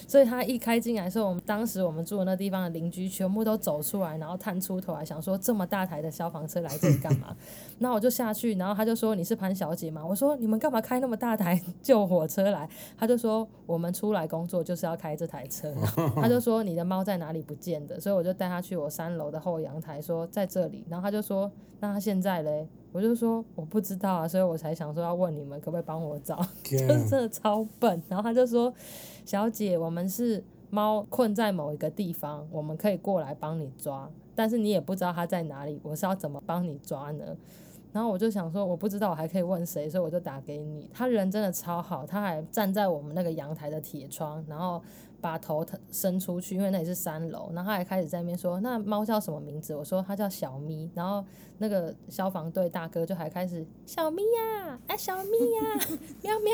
[0.07, 7.35] 所以他一开进来的时候，我们当时我们住的那地方的邻居全部都走出来，然后探出头来想说，这么大台的消防车来这里干嘛？
[7.79, 10.05] 那我就下去，然后他就说，你是潘小姐吗？
[10.07, 12.69] 我说，你们干嘛开那么大台救火车来？
[12.95, 15.73] 他就说，我们出来工作就是要开这台车。
[16.15, 17.99] 他就说，你的猫在哪里不见的？
[17.99, 20.85] 所以我就带他去我三楼的后阳台，说在这里。
[20.87, 22.67] 然后他就说，那他现在嘞？
[22.95, 26.37] 我就说我不知道啊，所以我才想说要问你们可不可以帮我找.
[26.63, 28.01] 就是真的超笨。
[28.07, 28.73] 然后他就说
[29.25, 37.35] ：“小姐，我们是猫困在某一个地方，我们可以过来帮你抓，但是你也不知道它在哪里，我是要怎么帮你抓呢？”
[37.91, 40.89] 然后我就想说我不知道我还可以问谁，所以我就打给你。
[40.93, 44.81] 他人真的超好，他还站在我们那个阳台的铁窗，然后。
[45.21, 51.25] 把头伸出去，因为那里是三楼，然后他还开始在那边说：“那猫叫什么名字？”我说：“它叫小咪。”然后
[51.57, 56.53] 那个消防队大哥就还开始：“小咪呀，哎，小咪呀，喵喵。”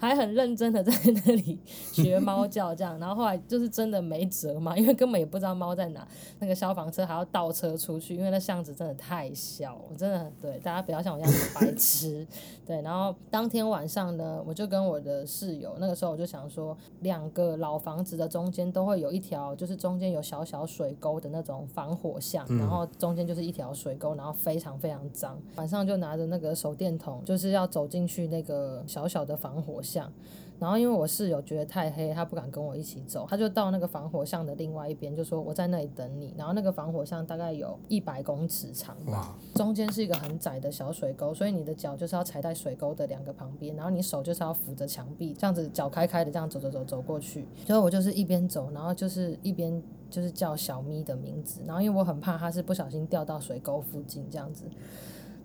[0.00, 0.92] 还很认真的在
[1.26, 1.58] 那里
[1.92, 6.06] 学猫叫，这样，然后后来就是真的没辙嘛，因为根本也不知道猫在哪。
[6.38, 12.24] 那个消防车还要倒车出去，因为那巷子真的太小，我真的对大家不要像我一样白痴。
[12.64, 25.40] 对，然后当天晚上呢，我就跟我的室友，那个时候我就想说，两个老房子的中间都会有一条，就是中间有小小水沟的那种防火巷，然后中间就是一条水沟，然后非常非常脏。
[25.56, 30.12] 晚上就拿着那个手电筒，就是要走进去那个小小的防火巷。
[30.58, 36.34] 然后因为我室友觉得太黑，他不敢跟我一起走，他就到那个防火巷的另外一边，就说我在那里等你。
[36.36, 47.46] 然后那个防火巷大概有一百公尺长吧，中间是一个很窄的小水沟，所以你的脚就是要踩在水沟的两个旁边，然后你手就是要扶着墙壁，这样子脚开开的这样走走走走过去。
[47.66, 54.64] 所以我就是一边走，然后就是一边就是叫小咪的名字，然后因为我很怕它是不小心掉到水沟附近这样子。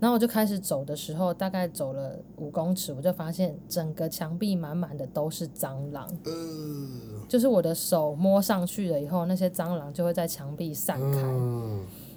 [0.03, 6.05] 然后我就开始走的时候，大概走了五公尺，我就发现整个墙壁满满的都是蟑螂。
[7.29, 11.21] 就是我的手摸上去了以后，那些蟑螂就会在墙壁散开。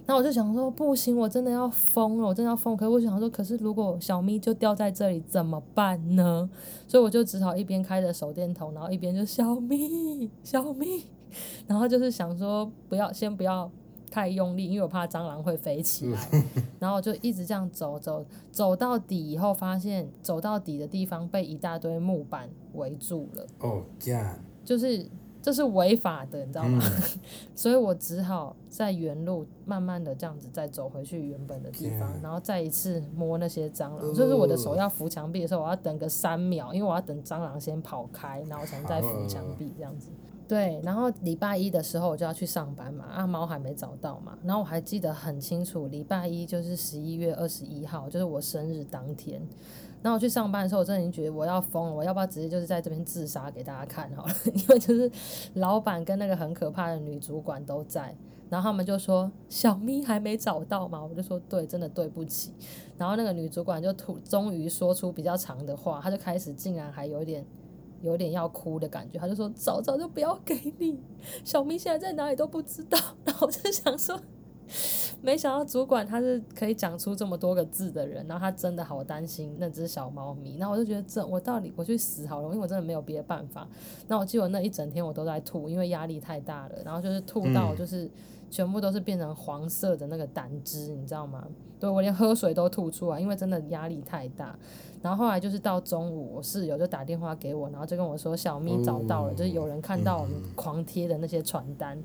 [0.04, 2.76] 然后我就想说，不行，我真的要疯了，我真的要疯。
[2.76, 6.50] 可是我想说，可是如果小咪就掉在这里怎么办呢？
[6.88, 11.06] 所以我就只好一边开着手电筒，然后一边就小咪，小咪，
[11.68, 13.70] 然后就是想说，不要，先不要。
[14.16, 16.44] 太用力，因为我怕蟑螂会飞起来，
[16.80, 23.46] 然后就一直这样走走走到底以后，发现走到底的地方被一大堆木板围住了。
[23.58, 25.06] 哦，这样，就是
[25.42, 26.82] 这是违法的，你知道吗？
[26.82, 27.20] 嗯、
[27.54, 34.14] 所以我只好在原路慢慢的这样子再走回去原本的地方，然后再一次摸那些蟑螂。
[34.14, 40.08] 就是我的手要扶墙壁的时候，我要等个三秒，因为我要等蟑螂先跑开，然后才能再扶墙壁这样子。
[40.48, 49.40] 对，然后礼拜一的时候我就要去上班嘛，啊，猫还没找到嘛，然后我还记得很清楚，礼拜一就是十一月二十一号，就是我生日当天。
[50.02, 54.32] 然后我去上班的时候，我真的已经觉得我要疯了，我要不要直接就是在这边自杀给大家看好了？
[54.54, 55.10] 因为就是
[55.54, 58.14] 老板跟那个很可怕的女主管都在。
[58.48, 61.02] 然后他们就说小咪还没找到嘛？
[61.04, 62.52] 我就说对，真的对不起。
[62.96, 67.44] 然后那个女主管就突终于说出比较长的话，她就开始竟然还有点
[68.02, 71.00] 有点要哭的感觉，他就说早早就不要给你，
[71.44, 72.98] 小咪现在在哪里都不知道。
[73.24, 74.20] 然后我就想说。
[75.22, 83.66] 没想到主管他是可以讲出这么多个字的人，然后他真的好担心那只小猫咪，然后我就觉得这我到底我去死好了，因为我真的没有别的办法。
[84.08, 88.10] 那我记得那一整天我都在吐，因为压力太大了，然后就是吐到就是
[88.50, 91.46] 全部都是变成黄色的那个胆汁，你知道吗？
[91.78, 94.58] 对，我连喝水都吐出来，因为真的压力太大。
[95.06, 101.96] 然后后来就是到中午，我室友就打电话给我，然后就跟我说小咪找到了，就是有人看到我们狂贴的那些传单。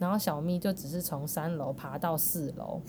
[0.00, 2.80] 然后小咪就只是从三楼爬到四楼，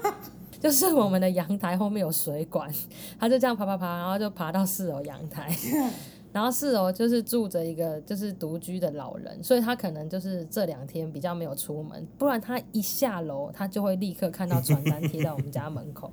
[0.60, 2.70] 就是我们的阳台后面有水管，
[3.18, 5.50] 他就这样爬爬爬，然后就爬到四楼阳台。
[6.30, 16.12] 然后四楼就是住着一个就是独居的老人，所以他可能就是这两天比较没有出门，不然他一下楼，他就会立刻看到传单贴在我们家门口。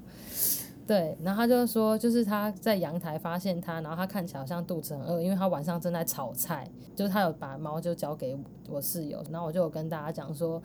[0.86, 8.38] 对，然后他就说，就是他在阳台发现他，然后他看起来好像肚子很饿，因为他晚上正在炒菜，就是他有把猫就交给
[8.70, 10.62] 我室友，然后我就有跟大家讲说。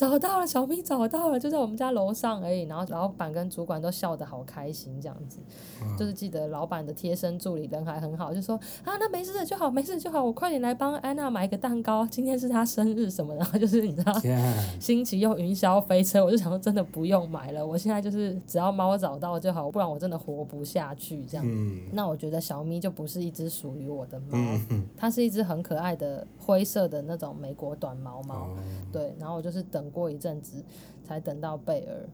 [0.00, 2.62] 找到了，小咪找到了，就在我们家楼上而已。
[2.62, 5.40] 然后老板跟主管都笑得好开心，这样子，
[5.82, 13.40] 嗯、就是记得老板的贴身助理人还很好，就说啊，那没事就好，没事就好，我快点来帮安娜买个蛋糕，今天是她生日什么的。
[13.40, 14.10] 然后 就是你知道，
[14.80, 21.44] 星期又云霄飞车，我就想说真的不用买了，我现在就是只要猫找到就好，不然我真的活不下去这样。
[21.46, 24.38] 嗯、那我觉得小咪就不是一只属于我的猫，
[24.70, 28.56] 嗯、它是一只很可爱的灰色的那种美国短毛猫，哦、
[28.90, 29.89] 对，然后我就是等。
[29.90, 30.64] 过一阵子
[31.04, 32.08] 才等到贝尔，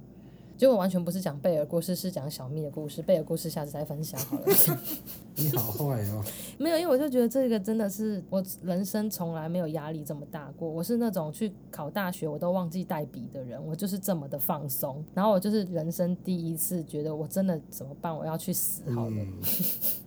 [0.56, 3.02] 结果完全不是讲贝尔故事，是讲小蜜的故事。
[3.02, 4.46] 贝尔故事下次再分享好了。
[5.36, 6.24] 你好坏哦！
[6.56, 10.66] 没有，因为我就觉得这个真的是我人生从来没有压力这么大过。
[10.66, 15.04] 我是那种去考大学我都忘记带笔的人，我就是这么的放松。
[15.12, 18.16] 然后我就是人生第一次觉得我真的怎么办？
[18.16, 19.16] 我要去死好了。
[19.18, 19.32] 嗯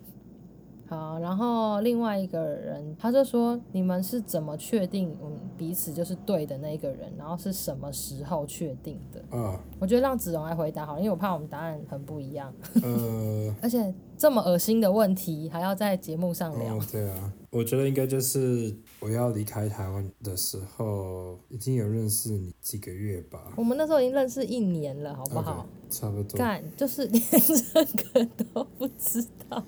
[0.90, 7.14] 好，然后另外一个人，他就说：“你们是怎么确定嗯彼此就是对的那个人？
[7.16, 12.52] 然后是什么时候确定的？”嗯，我觉得让子荣来回答好了，因为我怕我们答案很不一样。
[12.82, 16.76] 呃， 而且这么恶心的问题还要在节目上聊。
[16.76, 23.54] 哦，对啊，我觉得应该就是我要离开台湾的时候，已经有认识你几个月吧。
[23.56, 26.36] 我们那时候已经认识一年了，好不好？Okay, 差不多。
[26.36, 27.22] 干，就是连
[27.74, 29.64] 这个都不知道。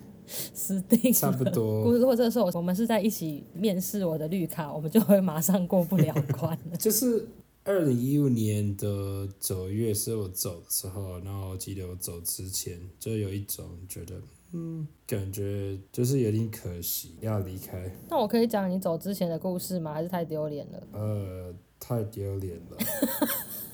[0.54, 1.12] 死定了！
[1.12, 1.92] 差不多。
[1.94, 6.78] 如果这个时候我们是在一起面试我的绿卡，我们就会马上过不了关了。
[6.80, 7.28] 就是
[7.64, 14.16] 二零一五年的九月是我走的时候，然后我记得我走之前就有一种觉得，
[14.54, 17.92] 嗯，感觉就是有点可惜要离开。
[18.10, 19.94] 那我可以讲你走之前的故事吗？
[19.94, 20.84] 还是太丢脸了？
[20.94, 22.78] 呃，太丢脸了。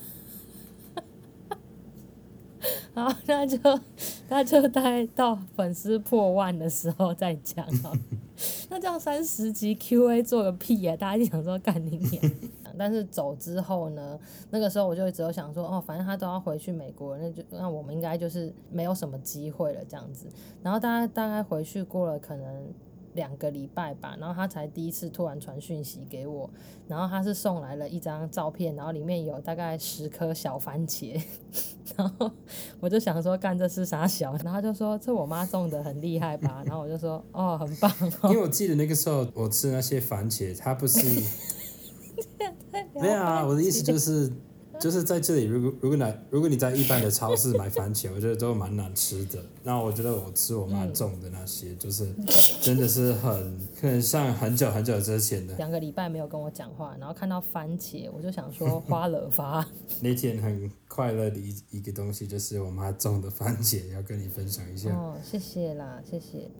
[3.04, 3.80] 然后他就
[4.28, 7.92] 他就待到粉丝破万的时候再讲啊。
[8.68, 10.96] 那这样三十集 Q&A 做个屁呀、啊！
[10.96, 12.32] 大家就想说干你娘。
[12.76, 14.18] 但是走之后呢，
[14.50, 20.26] 那个时候我就只有想说，哦，反正他都要回去美国，那就那我们应该就是没有什么机会了这样子。
[20.62, 22.72] 然后大家大概回去过了可能。
[23.18, 26.48] 两个礼拜吧，然后他才第一次突然传讯息给我，
[26.86, 31.20] 然后他是送来了一张照片，然后里面有大概十颗小番茄，
[31.96, 32.30] 然后
[32.78, 37.90] 我就想说干这是啥小，然后他就说这我妈种的很厉害吧，然后我就说哦很棒
[38.22, 41.00] 哦，因为我记得那个时候我吃那些番茄，它不是，
[42.94, 44.32] 没有啊，我的意思就是。
[44.80, 49.38] 就是在这里，如果如果你如果你在一般的超市买番茄，我觉得都蛮难吃的。
[49.62, 52.08] 那我觉得我吃我妈种的那些，嗯、就是
[52.62, 55.54] 真的是很可能像很久很久之前的。
[55.56, 59.66] 两个礼拜没有跟我讲话，然后看到番茄，我就想说花了发。
[60.00, 64.90] 那天很快乐的一一个东西，就是我妈种的番茄，要跟你分享一下。
[64.90, 66.50] 哦，谢谢啦，谢谢。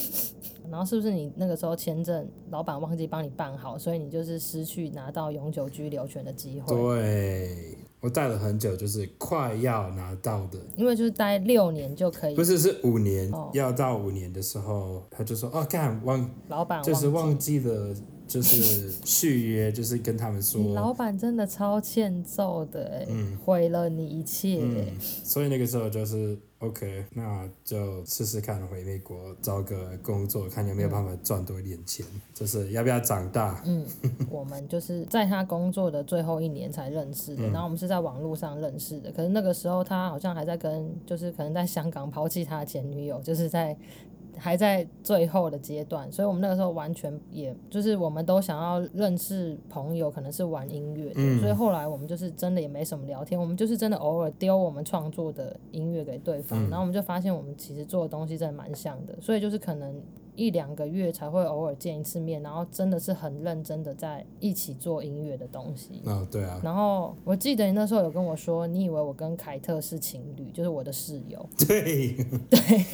[0.70, 6.76] 然后是不是你那个时候签证老板忘记帮你办好，所以你就是失去拿到永久居留权的机会？
[6.76, 10.58] 对，我待了很久，就是快要拿到的。
[10.76, 17.94] 因为就是待六年就可以，不是，是五年，哦、要到五年的时候，他就说哦，干忘，老板就是忘记了，
[18.28, 26.38] 就是续约，就是跟他们说，老板真的超欠揍的，嗯，毁了你一切，嗯，所以那个时候就是。
[26.60, 32.04] OK，那就试试看回美国找个工作，看有没有办法赚多一点钱。
[32.12, 33.62] 嗯、就是要不要长大？
[33.64, 33.86] 嗯，
[34.28, 39.12] 我们就是在他工作的最后一年才认识的，嗯、然后我们是在网络上认识的。
[39.12, 43.76] 可是那个时候他好像还在跟，就是可能在香港抛弃他的前女友，就是在
[44.38, 60.00] 还在最后的阶段，所以我们那个时候完全也就是我们都想要认识朋友，可能是玩音乐的，嗯、所以后来我们就是真的也没什么聊天，我们就是真的偶尔丢我们创作的音乐给对方，嗯、然后我们就发现我们其实做的东西真的蛮像的，所以就是可能。
[60.38, 66.00] 一两个月才会偶尔见一次面，然后真的是很认真的在一起做音乐的东西。
[66.04, 66.60] 哦，对啊。
[66.62, 71.44] 然后我记得你那时候有跟我说，你以为我跟凯特是情侣，就是我的室友。
[71.66, 72.14] 对。
[72.48, 72.86] 对。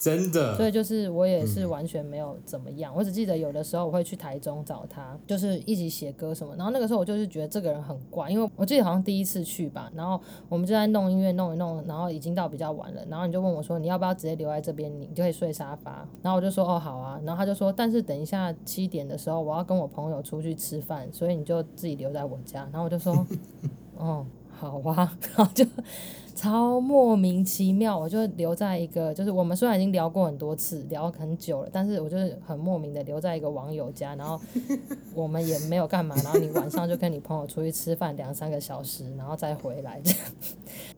[0.00, 6.54] 真的，所以就是我也是完全没有怎么样，嗯、我只记得有的时候我会去台中找他，就是一起写歌什么。
[6.54, 16.08] 然后那个时候我就是觉得这个人很怪，因为我记得好像第一次去吧，然后我们就在弄音乐弄一弄，然后已经到比较晚了，然后你就问我说，你要不要直接留在这边，你就可以睡沙发。
[16.22, 22.60] 然后我就说哦好啊，然后他就说，但是等一下七点的时候我要跟我朋友出去吃饭，所以你就自己留在我家。
[22.72, 23.26] 然后我就说
[23.98, 25.66] 哦好啊， 然后就。
[26.34, 34.40] 超莫名其妙，我就留在一个，就是我们虽然已经聊过很多次，聊很久了，但是我就是很莫名的留在一个网友家，然后
[35.16, 40.20] 我们也没有干嘛，然后你晚上就跟你朋友出去吃饭两三个小时，然后再回来这样，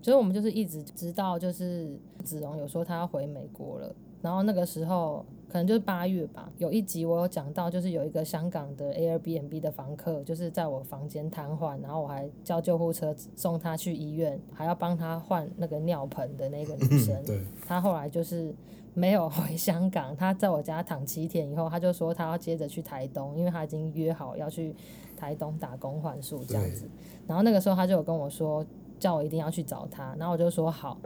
[0.02, 5.24] 所以我们就是一直直到，就是子荣有说他要回美国了，然后那个时候。
[5.52, 17.20] 可能就是八月吧，有一集我有讲到，就是有一个香港的 Airbnb 的房客，就是在我房间瘫痪，然后我还叫救护车送他去医院，还要帮他换那个尿盆的那个女生。
[17.24, 17.40] 对。
[17.66, 18.54] 他后来就是
[18.94, 24.72] 没有回香港，他在我家躺七天以后，他就说他要接着去台东，因为他已经约好要去
[25.16, 26.88] 台东打工换宿这样子。
[27.26, 28.64] 然后那个时候他就有跟我说，
[29.00, 30.96] 叫我一定要去找他，然后我就说好。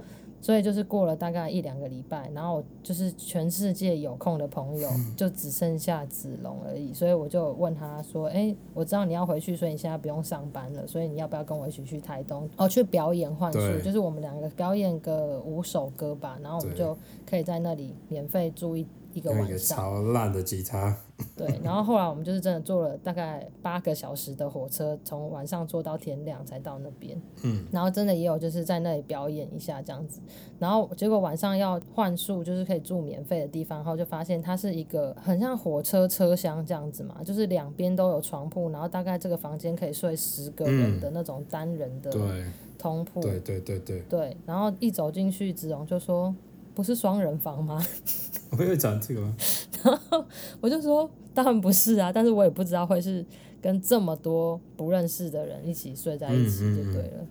[0.45, 13.81] 所以就是过了大概一两个礼拜，然后就是全世界有空的朋友就只剩下子龙而已，所以我就问他说：“哎，我知道你要回去，所以你现在不用上班了，所以你要不要跟我一起去台东哦，去表演幻术？
[13.83, 20.95] 就是我们两个表演个五首歌吧，然后我们就可以在那里免费住一。”一个晚上，超烂的吉他。
[21.37, 27.17] 对，然后后来我们就是真的坐了大概八个小时的火车，从晚上坐到天亮才到那边。
[27.45, 30.21] 嗯，然后真的也有就是在那里表演一下这样子，
[30.59, 42.45] 然后结果晚上要换宿，就是可以住免费的地方，然后就发现它是一个很像火车车厢这样子嘛，就是两边都有床铺，然后大概这个房间可以睡十个人的那种单人的对
[42.77, 43.21] 通铺。
[43.21, 44.01] 对对对对。
[44.11, 46.35] 对，然后一走进去，子龙就说。
[46.75, 47.81] 不是双人房吗？
[48.59, 49.37] 我有讲这个吗？
[49.85, 50.25] 然后
[50.61, 53.25] 我就说，当然不是啊，但是我也不知道会是
[53.61, 57.19] 跟这么多不认识的人一起睡在一起就对了。
[57.19, 57.29] 嗯嗯嗯。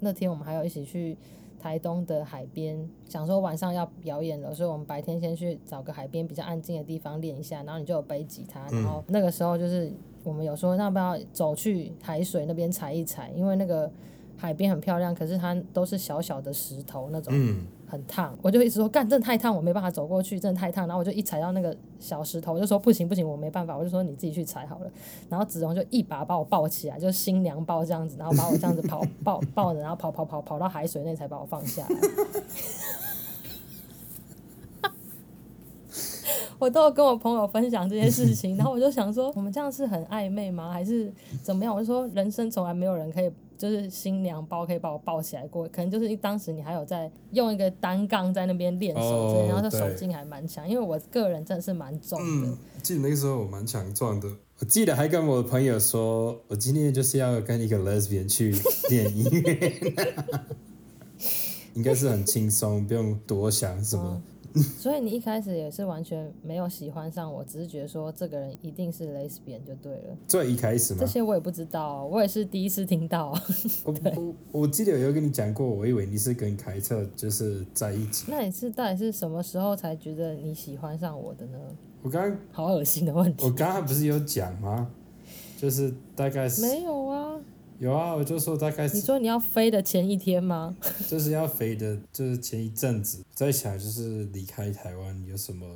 [0.00, 1.16] 那天我们还有一起去
[1.60, 9.92] 台东的海边，想说晚上要表演了，所以我们白天先去找个海边比较安静的地方练一下，然后你就有背吉他，然后那个时候就是
[10.24, 13.88] 我们有说要不要走去海水那边踩一踩，因为那个
[14.42, 17.32] 海边很漂亮，可是它都是小小的石头那种。
[17.36, 20.88] 嗯很烫，我就一直说干，真的太烫，我没办法走过去，真的太烫。
[20.88, 24.90] 然后我就一踩到那个小石头，我就说不行不行，我没办法，我就说你自己去踩好了。
[25.28, 31.88] 然后子荣就一把把我抱起来，就新娘抱这样子，然后把我这样子跑抱抱着，然后跑跑跑跑到海水内才把我放下来。
[36.58, 40.72] 我都有跟我朋友分享这件事情，然后我就想说，我们这样是很暧昧吗？
[40.72, 41.12] 还是
[41.42, 41.74] 怎么样？
[41.74, 43.30] 我就说，人生从来没有人可以，
[43.62, 50.68] 就是新娘包可以把我抱起来过，可能就是当时你还有在用一个单杠在那边练手，oh, 然后这手劲还蛮强。
[50.68, 52.48] 因为我个人真的是蛮重的。
[52.48, 54.26] 嗯，记得那个时候我蛮强壮的，
[54.58, 58.52] 我记得还跟我的朋友说，我今天就是要跟一个 lesbian 去
[58.90, 59.72] 练音乐，
[61.74, 64.20] 应该是很轻松，不用多想什么。
[64.54, 64.62] Oh.
[64.78, 70.16] 所以你一开始也是完全没有喜欢上我，只是觉得说这个人一定是 lesbian 就对了。
[70.28, 71.00] 最一开始吗？
[71.00, 73.38] 这些我也不知道，我也是第一次听到。
[73.84, 78.26] 我我我记得有跟你讲过，我以为你是跟凯特就是在一起。
[78.28, 81.58] 那你是到底是什么时候才觉得你喜欢上我的呢？
[82.02, 83.44] 我刚刚好恶心的问题。
[83.44, 84.90] 我刚刚不是有讲吗？
[85.56, 87.40] 就是大概是没有啊。
[87.82, 88.94] 有啊，我就说大概是。
[88.94, 90.76] 你说你要飞的前一天吗？
[91.08, 95.66] 就是要飞的，就是前一阵子在想，就是离开台湾有什么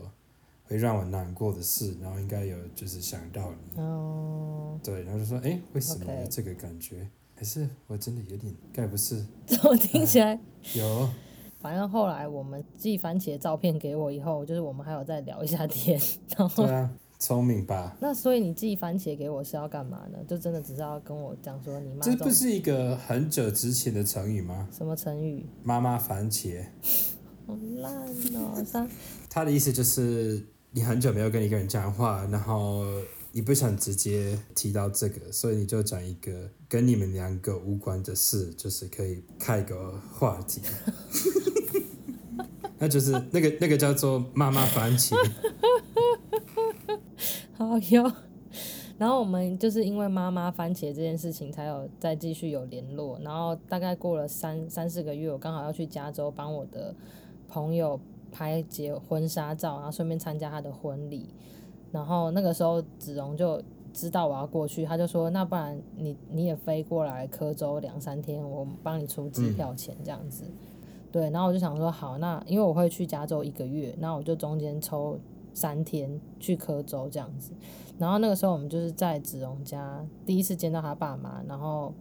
[0.69, 3.83] 会让我难过的事，然后应该有就是想到你。
[3.83, 4.79] 哦。
[4.85, 7.09] 对，然后就说，哎，为什么有这个感觉？
[7.35, 9.27] 还是我真的有点，该不是？
[9.45, 10.39] 怎么听起来？
[10.77, 11.09] 有。
[11.59, 16.01] 反正后来我们寄番茄照片给我以后，就是我们还有再聊一下天，
[16.39, 16.65] 然后。
[16.65, 16.89] 对啊。
[17.19, 17.97] 聪明吧？
[18.01, 20.19] 那所以你寄番茄给我是要干嘛呢？
[20.29, 22.01] 就真的只是要跟我讲说你妈。
[22.01, 24.69] 这不是一个很久之前的成语吗？
[24.71, 25.47] 什么成语？
[25.63, 26.65] 妈妈番茄。
[27.47, 27.93] 好烂
[28.35, 28.63] 哦！
[28.65, 28.89] 三。
[29.31, 32.85] 他的意思就是你很久没有跟一个人讲话，然后
[33.33, 40.61] 你不想直接提到这个，所以你就讲一个跟你们两个无关的事，就是可以开个话题。
[42.79, 45.15] 那就是那个那个叫做妈妈番茄。
[47.77, 48.11] 好哟。
[48.97, 53.19] 然后我们就是因为妈妈番茄这件事情，才有再继续有联络。
[53.21, 56.95] 然后大概过了三三四个月，我刚好要去加州帮我的
[57.47, 58.01] 朋友
[58.33, 61.29] 拍结婚纱照，然后顺便参加他的婚礼。
[61.93, 63.63] 然后那个时候子荣就
[63.93, 70.45] 知道我要过去，他就说：“那不然你你也飞过来科州两三天，我帮你出机票钱这样子。
[70.47, 70.55] 嗯”
[71.13, 75.19] 对，然后我就想说好，那因为我会去加州一个月，那我就中间抽
[75.57, 77.53] 三天去科州这样子。
[77.99, 81.95] 然后那个时候我们就是在子荣家第一次见到他爸妈，然后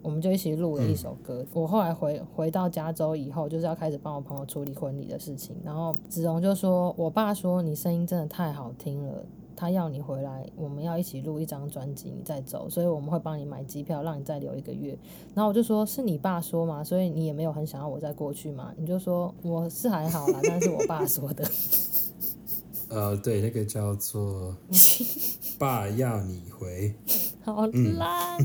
[0.00, 1.42] 我们就一起录了一首歌。
[1.42, 5.56] 嗯、我后来回回到加州以后，就是要开始帮我朋友处理婚礼的事情。
[5.64, 9.24] 然后子荣就说：“我爸说你声音真的太好听了，
[9.56, 14.96] 他要你回来，我们要一起录一张专辑，你再走，所以我们会帮你买机票，让你再留一个月。”
[15.34, 16.84] 然后我就说：“是你爸说嘛？
[16.84, 21.44] 所以你也没有很想要我再过去嘛？”你就说：“我是还好啦，但是我爸说的。
[22.90, 24.54] ”呃，对，那个叫做。
[25.58, 26.94] 爸要你回，
[27.44, 28.38] 好烂。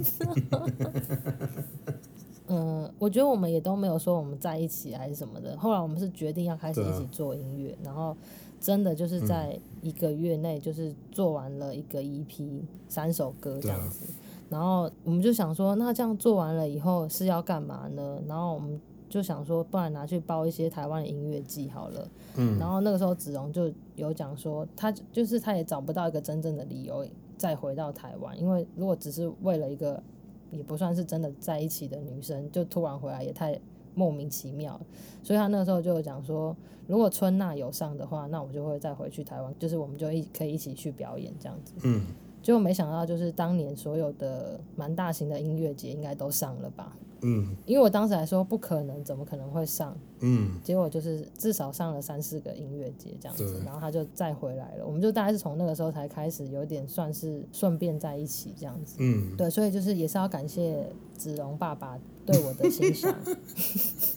[2.47, 5.57] 嗯，我觉得我们也都没有说我们在一起还是什么的。
[5.57, 8.15] 后来我们是决定要开始一起做音乐，然后
[8.59, 14.05] 真的就是在一个月内就是做完了一个 EP，三首歌这样子。
[14.49, 18.21] 然后我们就想说，那这样做完了以后是要干嘛呢？
[18.27, 18.79] 然后我们。
[19.15, 22.05] 就想说，不然拿去包一些台湾的音乐季好了。
[22.35, 27.07] 嗯，然后那个时候子荣就有讲说，他就是他也找不到一个真正的理由
[27.37, 30.03] 再回到台湾，因为如果只是为了一个
[30.51, 33.57] 也不算是真的在一起的女生，就突然回来也太
[33.93, 34.77] 莫名其妙。
[35.23, 36.53] 所以他那个时候就有讲说，
[36.85, 41.73] 如果春娜有上的话，那我就会再回去台湾，就是我们就一可以一起去表演这样子。
[41.85, 42.05] 嗯，
[42.45, 46.95] 结果没想到就是当年所有的蛮大型的音乐节应该都上了吧。
[47.21, 49.97] 嗯，因为我当时还说不可能，怎么可能会上？
[50.19, 54.85] 嗯，结果就是至少上了三四个音乐节这样子，然后他就再回来了。
[54.85, 58.97] 我们就大概是从那个时候才开始有点算是顺便在一起这样子。
[58.99, 60.87] 嗯，对，所以就是也是要感谢
[61.17, 63.11] 子龙爸爸对我的欣赏。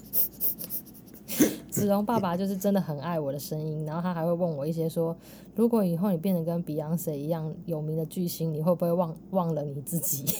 [1.78, 5.16] 子龙爸爸就是真的很爱我的声音，然后他还会问我一些说，
[5.54, 10.24] 如果以后你变成跟 Beyonce 一样有名的巨星，你会不会忘忘了你自己？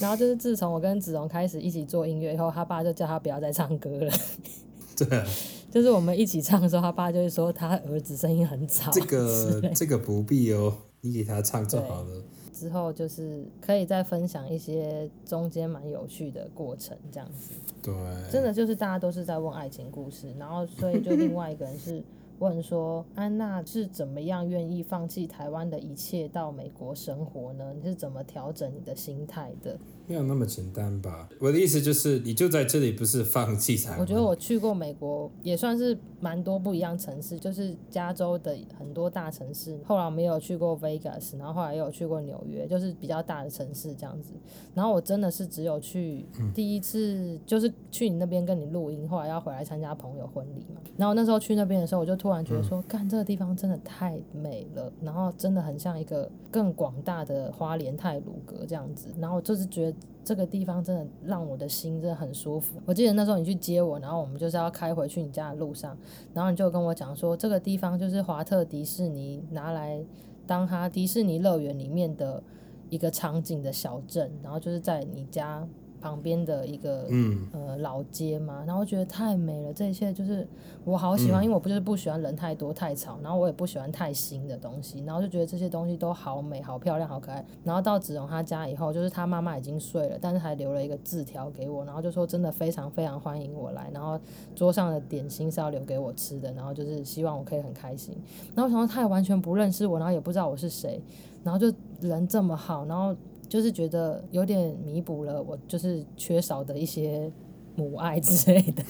[0.00, 4.12] 然后就是自从我跟子龙开始一起做音乐以后，他爸就叫他不要再唱歌了。
[4.96, 5.24] 对，
[5.72, 8.92] 就是我们一起唱的时候，他爸就会说他儿子声音很吵。
[8.92, 12.22] 这个这个不必哦，你给他唱就好了。
[12.58, 17.52] 之后就是可以再分享一些中间蛮有趣的过程，这样子。
[17.82, 17.94] 对，
[18.30, 22.02] 真的就是大家都是在问爱情故事，然后所以就另外一个人是。
[22.40, 27.74] 问说安娜是怎么样愿意放弃台湾的一切到美国生活呢？
[27.74, 29.76] 你是怎么调整你的心态的？
[30.08, 31.28] 没有那么简单吧？
[31.38, 33.98] 我的意思就是，你就在这里，不是放弃才。
[33.98, 39.78] 我觉得我去过美国，也算是蛮多不一样城市，就是加州的很多大城市。
[39.84, 44.32] 后来我们也有去过 Vegas，然后后来又有去过纽约，就是比较大的城市这样子。
[44.74, 50.80] 然后我真的是只有去第一次，就是去你那边跟你录音，后来要回来参加朋友婚礼嘛。
[50.96, 59.08] 然后那时候去那边的时候，我就突然觉得说，干、嗯、这个地方真的太美了，然后真的很像一个更广大的花莲泰鲁阁这样子。
[59.20, 59.97] 然后就是觉得。
[60.24, 62.80] 这个地方真的让我的心真的很舒服。
[62.84, 65.96] 我记得那时候你去接我，然后我们就是要开回去你家的路上，
[66.34, 70.04] 然后你就跟我讲说，这个地方就是华特迪士尼拿来
[70.46, 72.42] 当他迪士尼乐园里面的
[72.90, 75.66] 一个场景的小镇，然后就是在你家。
[76.00, 80.46] 旁边的一个嗯呃老街嘛，然后觉得太美了，这一切就是
[80.84, 87.44] 我好喜欢，嗯、因为我不就是不喜欢人太多太吵，然后我也不喜欢太新的东西，然后就觉得这些东西都好美、好漂亮、好可爱。
[87.64, 94.18] 然后到子荣他家以后，就是他妈妈已经睡了，但是还留了一个字条给我，然后就说真的非常非常欢迎我来，然后
[94.54, 98.16] 桌上的点心是要留给我吃的，然后就是希望我可以很开心。
[98.54, 101.02] 然后我想到他也完全不认识我，然后也不知道我是谁，
[101.42, 103.14] 然后就人这么好，然后。
[103.48, 107.32] 就是觉得有点弥补了我就是缺少的一些
[107.74, 108.82] 母爱之类的，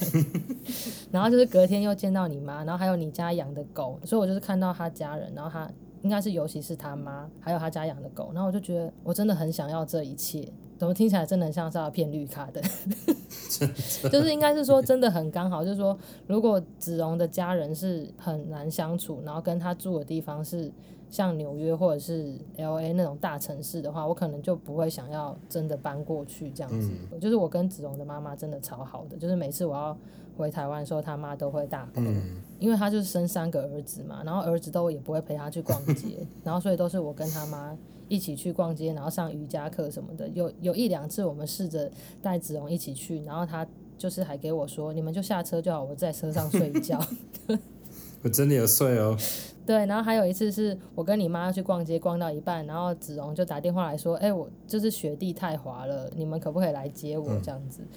[1.13, 5.71] 然后就是隔天又见到你妈，然后还有你家养的狗，所以我就是看到他家人，然后他
[6.03, 12.63] 应该是尤其是他妈，还有他家养的狗，然后我就觉得我真的很想要这一切，怎么听起来真的很像是要骗绿卡的，
[14.11, 15.97] 就是应该是说真的很刚好，就是说
[16.27, 20.73] 如果子荣的家人是很难相处，然后跟他住的地方是。
[21.11, 26.91] 像纽约或者是 LA 那种大城市的话，我可能就不会想要真的搬过去这样子。
[27.13, 29.97] 嗯、就是我跟子荣的妈妈真的超好的，就是每次我要
[30.37, 37.77] 回台湾的时候，他妈都会大哭，嗯、因为他就是生三个儿子嘛，然后儿子都也不会陪他去逛街，然后所以都是我跟他妈
[38.09, 40.29] 一起去逛街，然后上瑜伽课什么的。
[40.29, 41.91] 有有一两次我们试着
[42.21, 47.01] 带子荣一起去，然后他就是还给我说，你们就下车就好，我在车上睡觉。
[48.23, 49.17] 我真的有睡哦。
[49.67, 57.83] 对，然后还有一次是我跟你妈去逛街，逛到一半，然后子荣就打电话来说，哎，我就是雪地太滑了，你们可不可以来接我这样子？
[57.83, 57.89] 嗯、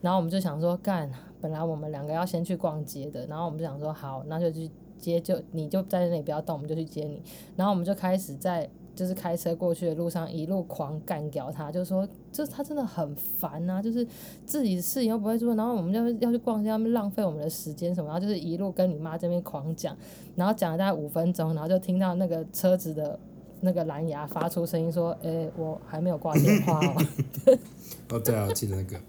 [0.00, 1.08] 然后我们就想说，干，
[1.40, 4.68] 本来我们两个要先去逛街的，然后我们就想说，好，那就去
[4.98, 7.22] 接，就你就在那里不要动，我们就去接你。
[7.54, 8.68] 然后我们就开始在。
[9.00, 14.06] 就是开车过去的路上，一路狂干掉他，就说，就是他真的很烦啊，就是
[14.44, 19.96] 自己事情又不会做，然后我们要要去逛街，要浪费我们的时间什么，然后就是一路跟你妈这边狂讲，
[20.36, 23.18] 然后讲了大概五分钟，然后就听到那个车子的
[23.62, 27.06] 那个蓝牙发出声音说，哎、欸，我还没有挂电话哦。
[28.12, 29.00] 哦，对啊，我记得那个。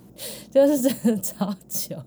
[0.52, 1.98] 就是真的超久，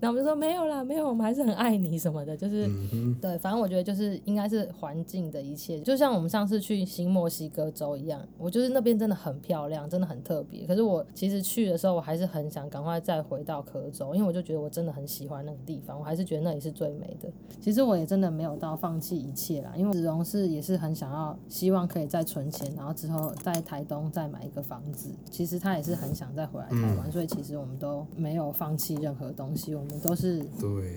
[0.00, 10.66] 然后我们就说没有啦，没有，我们还是很爱你什么的，就是、嗯、对，反正我觉得就是应该是环境的一切，就像我们上次去新墨西哥州一样，我就是那边真的很漂亮，真的很特别。
[10.66, 17.28] 可是我其实去的时候，我还是很想赶快再回到科州，因为我就觉得我真的很喜欢那个地方，我还是觉得那里是最美的。
[17.60, 25.10] 其实我也真的没有到放弃一切啦，因为子荣是也是很想要，希望可以再存钱，然后之后在台东再买一个房子。
[25.30, 27.54] 其实他也是很想再回来台湾，嗯、所以其实。
[27.54, 30.44] 我们都没有放弃任何东西，我们都是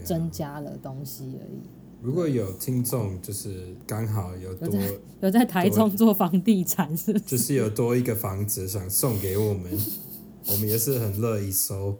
[0.03, 1.61] 增加了东西而已。
[2.01, 7.25] 如果有听众，就是刚好有多有在，有在台中做房地产，是不是？
[7.25, 9.71] 就是有多一个房子想送给我们，
[10.47, 11.97] 我们也是很乐意收。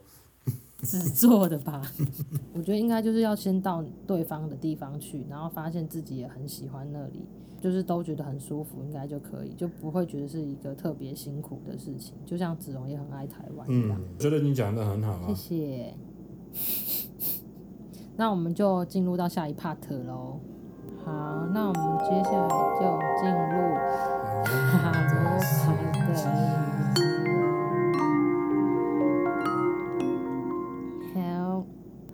[0.83, 1.81] 只做的吧？
[2.53, 7.25] 我觉得应该就是要先到对方的地方去，然后发现自己也很喜欢那里。
[7.59, 12.13] 就是都觉得很舒服，应该就可以，就不会觉得是一个特别辛苦的事情。
[12.23, 13.99] 就像子荣也很爱台湾一样。
[13.99, 15.33] 嗯，觉得你讲的很好啊。
[15.33, 15.95] 谢谢。
[18.17, 20.39] 那我们就进入到下一 part 喽。
[21.05, 21.11] 好，
[21.53, 22.47] 那我们接下来
[22.79, 22.81] 就
[23.21, 23.53] 进入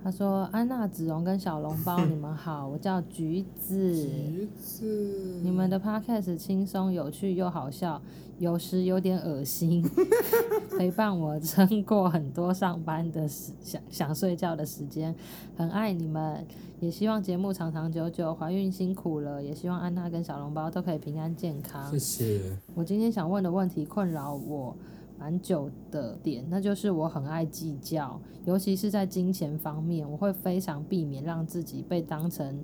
[0.04, 3.96] 他说：“安娜、子荣跟小笼包， 你们好，我叫橘子。
[3.96, 8.02] 橘子，你们的 podcast 轻松有趣又好笑，
[8.38, 9.82] 有时有点恶心，
[10.78, 15.16] 陪伴我撑过很多上班的时想想睡觉的时间，
[15.56, 16.46] 很爱你们，
[16.82, 18.36] 也希望节目长长久久。
[18.36, 21.90] 怀孕辛苦了，也希望安娜跟小笼包都可以平安健康。
[21.90, 22.42] 谢谢。
[22.76, 24.76] 我今天想问的问题困扰我。”
[25.24, 32.62] 蛮久的点，那就是我很爱计较，尤其是在金钱方面，我会非常避免让自己被当成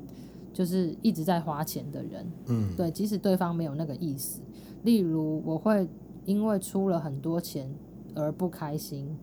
[0.51, 2.30] 就是一直在花钱的人。
[2.47, 4.41] 嗯，对，即使对方没有那个意思。
[4.84, 5.88] 例如，我会
[6.26, 7.74] 因为出了很多钱
[8.14, 9.18] 而不开心，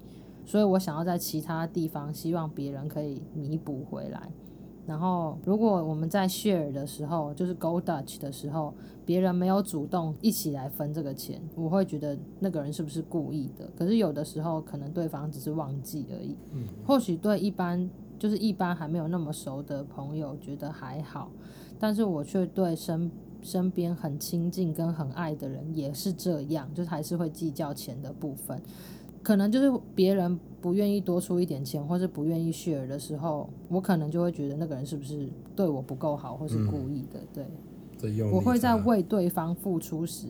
[0.46, 4.32] 所以我想要在其他地方希望别人可以弥补回来。
[4.86, 8.72] 然后，如果我们在 share 的时候，就是 go Dutch 的时候，
[9.04, 13.68] 别人没有主动一起来分这个钱，我会觉得那个人是不是故意的？
[13.76, 16.36] 可是有的时候，可能对方只是忘记而已。
[16.52, 21.30] 嗯，或许对一般就是一般还没有那么熟的朋友觉得还好，
[21.80, 23.10] 但是我却对身
[23.42, 28.62] 身边很亲近跟很爱的人也是这样，就是还是会计较钱的部分。
[29.26, 37.18] 可能就是别人不愿意多出一点钱，或是不愿意 share 的时候，我可能就会觉得那个人是不是对我不够好，或是故意的。
[37.34, 37.44] 嗯、
[38.00, 40.28] 对，我会在为对方付出时，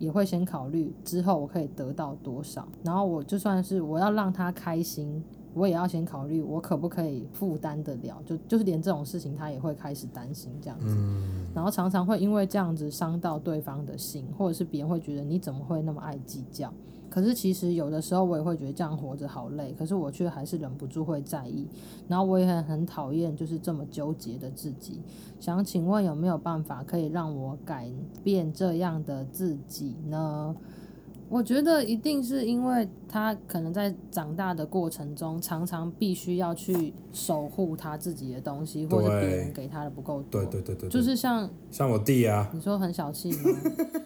[0.00, 2.66] 也会先考虑之后我可以得到多少。
[2.82, 5.22] 然后我就算是我要让他开心，
[5.54, 8.20] 我也要先考虑我可不可以负担得了。
[8.26, 10.96] 就就是连这种事情他也会开始担心这样子。
[10.98, 16.72] 嗯、然后常常会因为这样子伤到对方的心，或者是别人会觉得你怎么会那么爱计较。
[17.16, 21.66] 可是其实有的时候我也会觉得这样活着好累，可是我却还是忍不住会在意，
[22.06, 25.00] 然后我也很很讨厌就是这么纠结的自己。
[25.40, 27.90] 想请问有没有办法可以让我改
[28.22, 30.54] 变这样的自己呢？
[31.30, 40.44] 我觉得一定是因为他可能在长大的过程中，常常必须要去守护他自己的东西，或者别人给他的不够多。
[40.44, 43.38] 对对对对，就是像像我弟啊，你说很小气吗？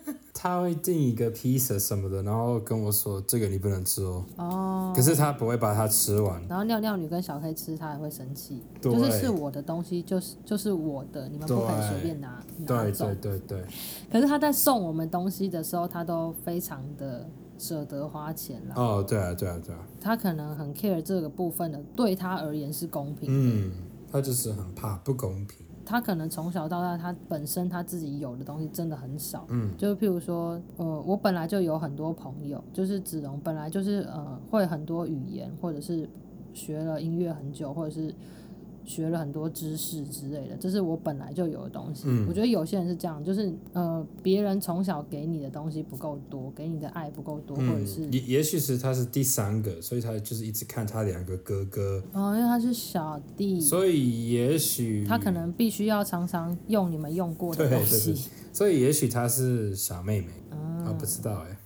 [0.33, 4.93] 他会订一个披萨什么的，然后跟我说：“这个你不能吃哦。”哦。
[4.95, 6.41] 可是他不会把它吃完。
[6.49, 8.63] 然后尿尿女跟小黑吃，他也会生气。
[8.81, 8.93] 对。
[8.93, 13.07] 就是是我的东西，就是就是我的，你们不可以随便拿对拿走。
[13.07, 13.65] 对对对对。
[14.11, 17.29] 可是他在送我们东西的时候，他都非常的
[17.59, 18.75] 舍得花钱啦。
[18.77, 19.81] 哦，对啊，对啊，对啊。
[20.01, 23.29] 他可能很 care 这个部分的，对他而言是公平。
[23.29, 23.73] 嗯，
[24.11, 25.59] 他就是很怕不公平。
[25.91, 29.45] 他可能从小到大，他本身他自己有的东西真的很少。
[29.49, 36.09] 嗯，就譬如说，呃，我本来就有很多朋友，就是子龙本来就是呃会很多语言，或者是
[36.55, 38.15] 学了音乐很久，或者是
[38.91, 42.03] 学了很多知识之类的，这是我本来就有的东西。
[42.07, 52.03] 嗯，我觉得有些人是这样，就是呃，别人从小给你的东西不够多，给你的爱不够多，嗯、或者是也也许是他是第三个，所以他就是一直看他两个哥哥。
[52.13, 57.91] 哦，因为他是小弟，所以也许他可能必须要常常用你们用过的东西。
[57.91, 60.27] 对对对，所以也许他是小妹妹。
[60.51, 61.57] 嗯、啊，不知道哎，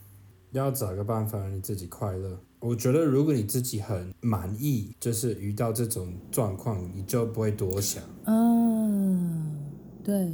[0.53, 2.39] 要找个办法让你自己快乐。
[2.65, 8.03] 我觉得，如果你自己很满意，就是遇到这种状况，你就不会多想。
[8.25, 9.55] 嗯，
[10.03, 10.33] 对，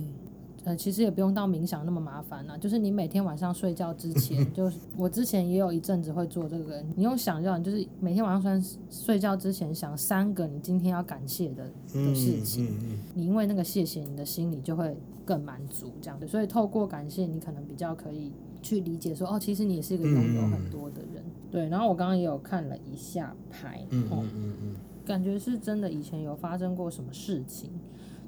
[0.65, 2.57] 呃，其实也不用到冥想那么麻烦啦。
[2.59, 16.27] 就是你每天晚上睡觉之前， 就是我之前也有一阵子会做这个，你用想就好，就是每天晚上睡睡觉之前想三个你今天要感谢的的事情，嗯嗯嗯、你因为那个谢谢，你的心里就会更满足，这样子。
[16.29, 18.31] 所以透过感谢，你可能比较可以
[18.61, 21.23] 去理解说，哦，其实你也是一个拥有很多的人。
[21.25, 27.69] 嗯对，然后我刚刚也有看了一下牌，嗯嗯嗯嗯，感觉是真的以前有发生过什么事情，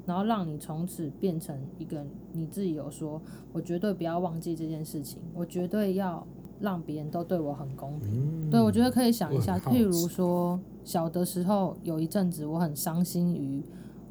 [0.07, 3.21] 然后让你从此变成一个你自己有说，
[3.53, 6.27] 我绝对不要忘记这件事情，我绝对要
[6.61, 8.49] 让别人都对我很公平。
[8.49, 13.63] 嗯、对，我觉得可以想一下，譬如说小的时候有一阵子我很伤心于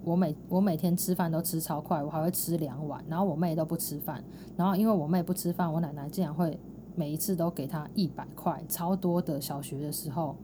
[0.04, 4.24] 我每我每天吃饭都吃超快，我还会吃两碗，然后我妹都不吃饭，
[4.56, 6.60] 然后因为我妹不吃饭，我奶奶竟然会。
[6.94, 9.40] 每一次都给她一百块，超多的。
[9.40, 10.36] 小学的时候，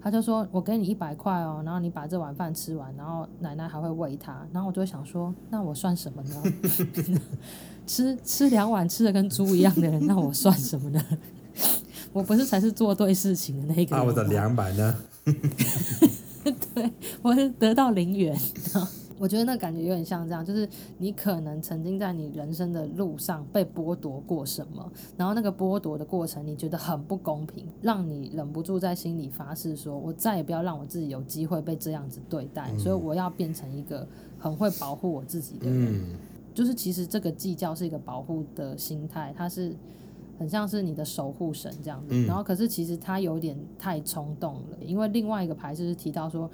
[0.00, 6.42] 他就说：“我给你一百块哦，然后你把这碗饭吃完，然后奶奶还会喂他。”然后我就想说：“那我算什么呢？
[7.86, 11.02] 吃吃两碗吃的跟猪一样的人，那我算什么呢？
[12.12, 14.94] 我不是才是做对事情的那个人。”那，我的两百呢？
[16.74, 18.38] 对，我是得到零元。
[19.18, 34.06] 我觉得那感觉有点像这样，就是你可能曾经在你人生的路上被剥夺过什么，然后那个剥夺的过程你觉得很不公平，让你忍不住在心里发誓说，我再也不要让我自己有机会被这样子对待，所以我要变成一个
[34.38, 36.00] 很会保护我自己的人。
[36.54, 39.74] 就是其实这个计较是一个保护的心态，它是
[40.38, 46.48] 很像是你的守护神这样子，然后可是其实它有点太冲动了，因为另外一个牌就是提到说。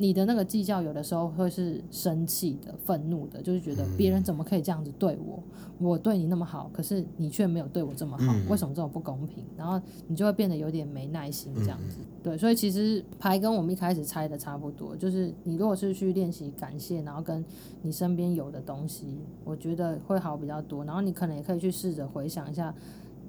[0.00, 5.42] 你的那个计较有的时候会是生气的、愤怒的，就是觉得别人怎么可以这样子对我？
[5.78, 9.44] 我对你那么好，可是你却没有对我这么好，为什么这么不公平？
[9.58, 9.78] 然后
[10.08, 11.98] 你就会变得有点没耐心这样子。
[12.22, 17.44] 对，所以其实牌跟我们一开始猜的差不多，就是你如果是去练习感谢，然后跟
[17.82, 20.82] 你身边有的东西，我觉得会好比较多。
[20.82, 22.74] 然后你可能也可以去试着回想一下。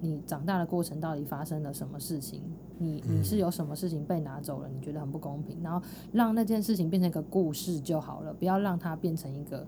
[0.01, 2.41] 你长大的过程到底发生了什么事情？
[2.77, 4.67] 你你是有什么事情被拿走了？
[4.67, 5.81] 你觉得很不公平，然后
[6.11, 9.65] 让那件事情变成一个故事就好了，不要让它变成一个。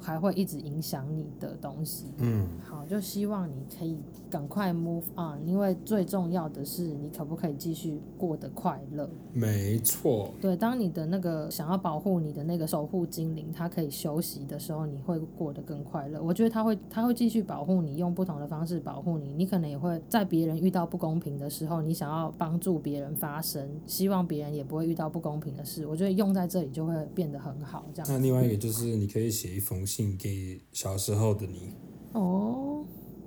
[0.00, 2.06] 还会一直影响你的东西。
[2.18, 3.98] 嗯，好，就希望你可以
[4.30, 9.08] 赶快 move on，因为最重要的是你可不可以继续过得快乐。
[9.32, 10.30] 没错。
[10.40, 16.22] 对，当你的那个想要保护你的那个守护精灵，它可以休息的时候，你会过得更快乐。
[16.22, 19.32] 我觉得它会，它会继续保护你，用不同的方式保护你。
[19.34, 25.86] 你可能也会在别人遇到不公平的时候，你想要帮助别人发声，希望别人也不会遇到不公平的事。
[25.86, 27.84] 我觉得用在这里就会变得很好。
[27.92, 28.08] 这样。
[28.10, 29.87] 那另外一个就是你可以写一封。
[29.88, 31.72] 信给小时候的你
[32.12, 32.84] 哦，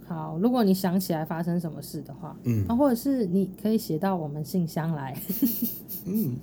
[0.08, 5.20] 好，如果你想起来发生什么事的话，嗯，啊，或者是你可以写到我们信箱来，
[6.06, 6.38] 嗯，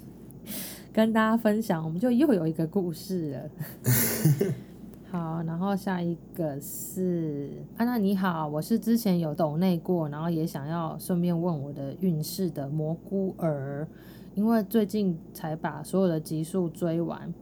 [0.93, 3.51] 跟大家分享，我们就又有一个故事了。
[5.11, 13.89] 好，然后下一个是安娜，你好，我是之前有抖内过，然后也想要顺便问我的运势的蘑菇儿，
[14.35, 17.33] 因为最近才把所有的集数追完。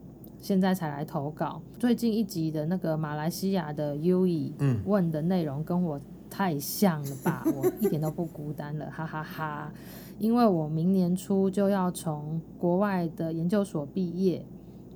[0.40, 4.52] 现在才来投稿，最近一集的那个马来西亚的 Yui
[4.84, 7.44] 问的内容跟我太像了吧？
[7.54, 9.72] 我一点都不孤单了，哈哈哈！
[10.18, 14.44] 因为我明年初就要从国外的研究所毕业，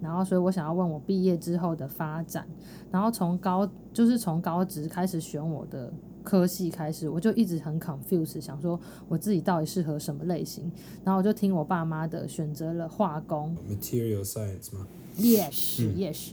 [0.01, 2.47] 然后所以我想要问我毕业之后的发展，
[2.91, 8.79] 然后从高就是从高职开始选我的科系开始，我就一直很 confused，想说
[9.09, 10.71] 我自己到底适合什么类型，
[11.05, 14.87] 然后我就听我爸妈的，选择了化工 （Material Science） 吗
[15.17, 16.31] ？Yes, yes，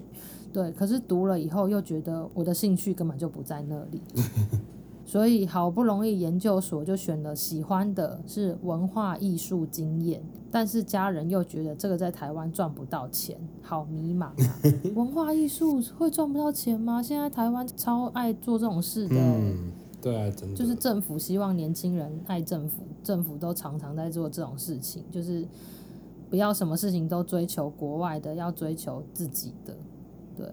[0.54, 0.72] 对。
[0.72, 4.02] 可是读了以后又觉得我的兴趣根本就不在那里，
[5.06, 10.22] 所以好不容易研究所就选了喜欢的是文化艺术经验，
[10.52, 14.60] 但是家人又觉得这个在台湾赚不到钱，好迷茫啊！
[14.96, 17.02] 文化艺术会赚不到钱吗？
[17.02, 19.72] 现在台湾超爱做这种事的，嗯，
[20.02, 25.46] 对啊，真的，就是政府希望年轻人爱政府，政府都常常在做这种事情，就是。
[26.30, 29.76] 不要什么事情都追求国外的，要追求自己的。
[30.36, 30.48] 对，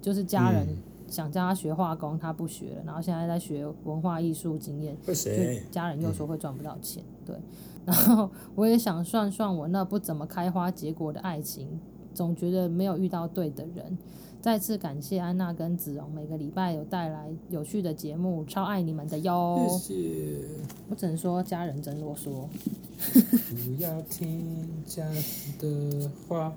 [0.00, 0.66] 就是家人
[1.06, 5.12] 想叫他学化工，他不学了，然后现在在学文化艺术经验，就
[5.70, 7.02] 家人又说会赚不到钱。
[7.24, 7.36] 对，
[7.84, 11.80] 然后我也想算算我那不怎么开花结果的爱情，
[12.12, 13.96] 总觉得没有遇到对的人。
[14.48, 19.68] 再次感谢安娜跟子荣每个礼拜有带来有趣的节目，超爱你们的哟！
[19.68, 20.40] 谢谢。
[20.88, 22.46] 我只能说家人真啰嗦。
[23.50, 25.22] 不要听家人
[25.58, 26.50] 的话，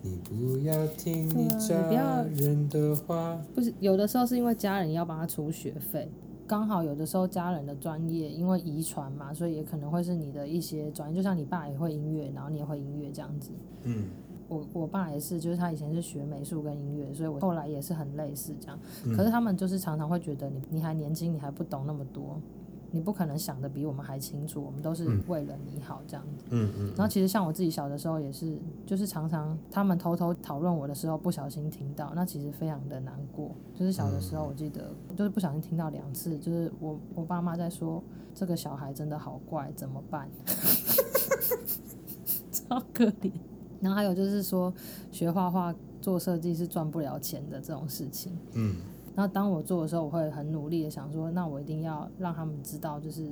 [0.00, 3.38] 你不要听你家人的话。
[3.54, 6.10] 不是，有的时候是因为家人要帮他出学费，
[6.46, 13.50] 刚好有的时候家人的专业因为遗传嘛，所以也可能会是你的一些专业，就像你爸也会音乐，然后你也会音乐这样子。
[13.82, 14.06] 嗯。
[14.48, 18.78] 我我爸也是，就是他以前是学美术跟音乐，所以我后来也是很类似这样。
[19.04, 22.40] 嗯、可是他们就是常常会觉得你你还年轻，你还不懂那么多，
[22.92, 24.62] 你不可能想的比我们还清楚。
[24.62, 26.44] 我们都是为了你好这样子。
[26.50, 26.86] 嗯嗯。
[26.96, 33.50] 然后其实像我自己小的时候也是，就是常常他们偷偷讨论我的时候，不小心听到，那其实非常的难过。
[33.74, 40.28] 就是小的时候，我记得就是不小心听到两次，就是我我爸妈在说这个小孩真的好怪，怎么办？
[42.52, 43.32] 超可怜。
[43.80, 44.72] 然后还有就是说，
[45.10, 48.32] 学画画做设计是赚不了钱的这种事情。
[48.54, 48.76] 嗯。
[49.14, 53.26] 然后当我做的时候，我会很努力的想说，那我一定要让他们知道，就是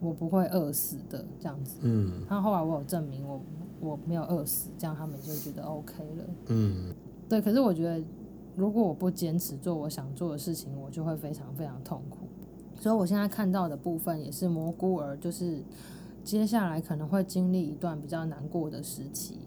[0.00, 1.76] 我不会饿死的这样子。
[1.82, 2.24] 嗯。
[2.28, 3.40] 那后后来我有证明我
[3.80, 6.24] 我没有饿死，这样他们就觉得 OK 了。
[6.48, 6.94] 嗯。
[7.28, 8.02] 对，可是我觉得
[8.56, 12.18] 如果我不坚持做我想做的事情，我就会非常非常痛苦。
[12.80, 15.62] 所以我现在看到的部分也是蘑菇儿，就是
[16.24, 19.38] 接下来可能会经历一段比较难过的时期。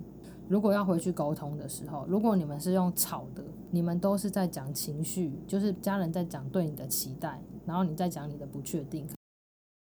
[0.50, 9.08] 如果要回去沟通的时候，如果你们是用吵的，你们都是在讲情绪，就是家人在讲对你的期待，然后你在讲你的不确定，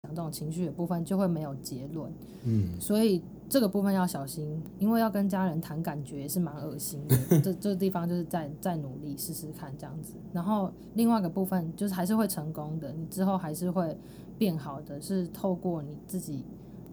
[0.03, 2.09] 讲这种情绪的部分就会没有结论。
[2.45, 7.17] 嗯，所以这个部分要小心，因为要跟家人谈感觉也是蛮恶心的。
[7.43, 10.13] 这这个地方就是再再努力试试看这样子。
[10.31, 13.97] 然后另外一个部分就是还是会成功的，你之后还是会
[14.37, 16.45] 变好的，是透过你自己。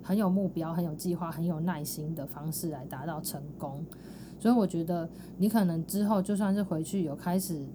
[0.03, 3.85] 很有目标、很有计划、很有耐心的方式来达到成功，
[4.39, 7.67] 所以我觉得你可能之后就算是回去有开始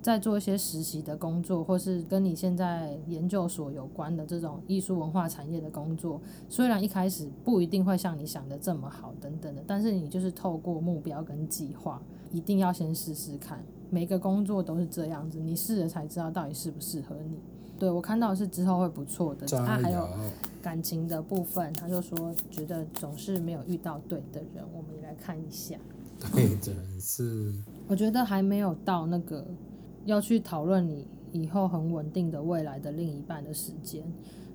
[0.00, 12.00] 在做一些实习的工作，或是跟你现在研究所有关的这种艺术文化产业的工作，虽然一开始不一定会像你想的这么好等等的，但是你就是透过目标跟计划，
[12.30, 13.62] 一定要先试试看。
[13.90, 17.40] 每个工作都是这样子，你试了才知道到底适不适合你。
[17.78, 20.08] 对，我看到的是之后会不错的，他还有
[20.60, 25.76] 感情的部分，他就说觉得总是没有遇到对的人，我们也来看一下。
[26.34, 27.54] 对的人是，
[27.86, 29.46] 我觉得还没有到那个
[30.04, 34.02] 要去讨论你以后很稳定的未来的另一半的时间。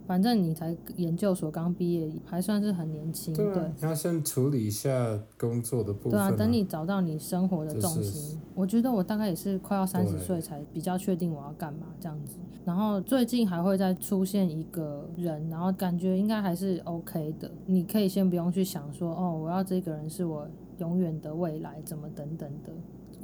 [0.06, 3.34] 反正你才研究所刚毕业，还算是很年轻。
[3.34, 6.30] 对，对，你要先处理一下工作的部分啊。
[6.30, 8.04] 对啊，等你找到你生活的重心。
[8.04, 12.38] 就是，我觉得我大概也是快要三十岁才比较确定我要干嘛这样子。
[12.66, 17.52] 然后最近还会再出现一个人，然后感觉应该还是 OK 的。
[17.66, 20.48] 你可以先不用去想说，哦，我要这个人是我
[20.78, 22.72] 永远的未来，怎么等等的。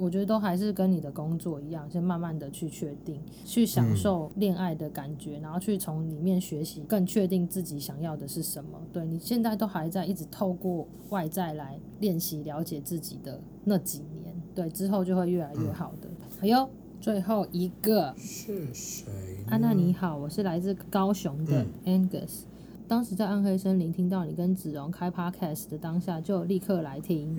[0.00, 8.80] 我觉得都还是跟你的工作一样，先慢慢的去确定，去享受恋爱的感觉，嗯、然后去从里面学习，更确定自己想要的是什么。
[8.94, 16.08] 对，你现在都还在一直透过外在来练习了解自己的那几年，对，之后就会越来越好的。
[16.40, 19.04] 还有、嗯、最后一个是谁？
[19.50, 22.44] 安娜你好，我是来自高雄的 Angus。
[22.44, 22.49] 嗯
[22.90, 27.36] 当时在暗黑森林听到你跟子荣开 podcast 的当下，就立刻来听。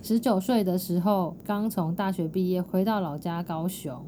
[0.00, 4.00] 十九岁的时候，刚从大学毕业，回到老家高雄，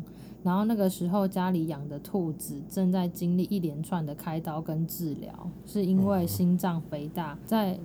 [0.45, 7.77] 然后那个时候家里养的兔子正在经历一连串的开刀跟治疗，是因为心脏肥大，在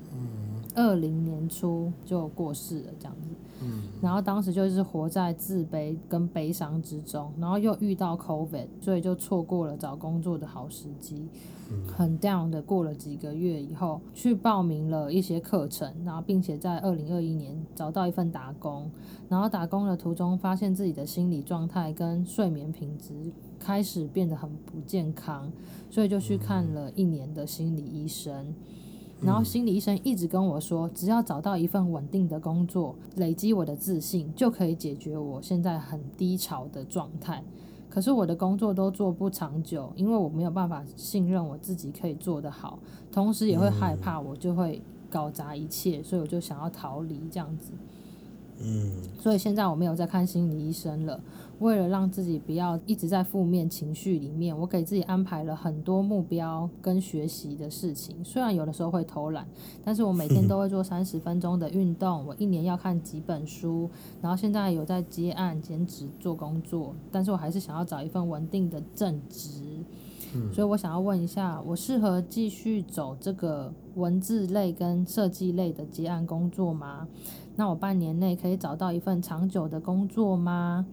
[0.76, 3.30] 二零年初就过世了，这样子。
[3.64, 11.28] 嗯然后当时就是活在自卑跟悲伤之中，然后又遇到 COVID，所以就错过了找工作的好时机。
[11.88, 18.90] 很 down 的过了几个月以后，去报名了一些课程，然后并且在二零二一年找到一份打工，
[19.30, 23.14] 然后打工的途中发现自己的心理状态跟睡眠品质
[23.60, 25.52] 开始变得很不健康，
[25.90, 28.54] 所以就去看了一年的心理医生，
[29.22, 37.44] 然后心理医生一直跟我说，只要找到一份稳定的工作，累积我的自信，就可以解决我现在很低潮的状态。
[37.94, 42.80] 可是我的工作都做不长久，因为我没有办法信任我自己可以做得好，
[43.12, 47.74] 同时也会害怕我就会搞砸一切，所以我就想要逃离这样子。
[48.64, 51.20] 嗯，所以现在我没有在看心理医生了。
[51.62, 58.16] 为了让自己不要一直在负面情绪里面，我给自己安排了很多目标跟学习的事情。
[58.26, 59.48] 虽然有的时候会偷懒，
[59.84, 62.26] 但是我每天都会做三十分钟的运动。
[62.26, 63.88] 我一年要看几本书，
[64.24, 69.62] 然后现在有在接案兼职做工作，但是我还是想要找一份稳定的正职。
[70.34, 77.08] 嗯，所以我想要问一下，我适合继续走这个文字类跟设计类的结案工作吗？
[77.56, 80.86] 那我半年内可以找到一份长久的工作吗？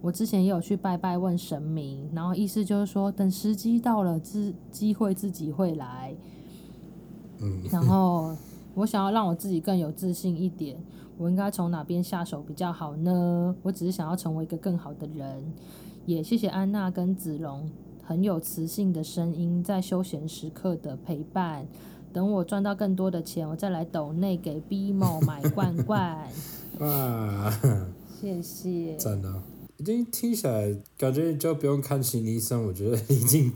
[0.00, 6.14] 我之前也有去拜拜问神明，然后意思就是说，等时机到了，自机会自己会来。
[7.38, 8.34] 嗯，然后
[8.74, 10.78] 我想要让我自己更有自信一点，
[11.18, 13.54] 我应该从哪边下手比较好呢？
[13.62, 15.44] 我只是想要成为一个更好的人。
[16.06, 17.68] 也谢谢安娜跟子龙
[18.06, 21.66] 很有磁性的声音，在休闲时刻的陪伴。
[22.12, 26.16] 等我赚到更多的钱，我再来抖内给 B 某买罐罐。
[26.78, 27.52] 哇，
[28.20, 29.42] 谢谢，真的，
[29.78, 33.52] 已经听起来感觉就不用看心理医生，我觉得已经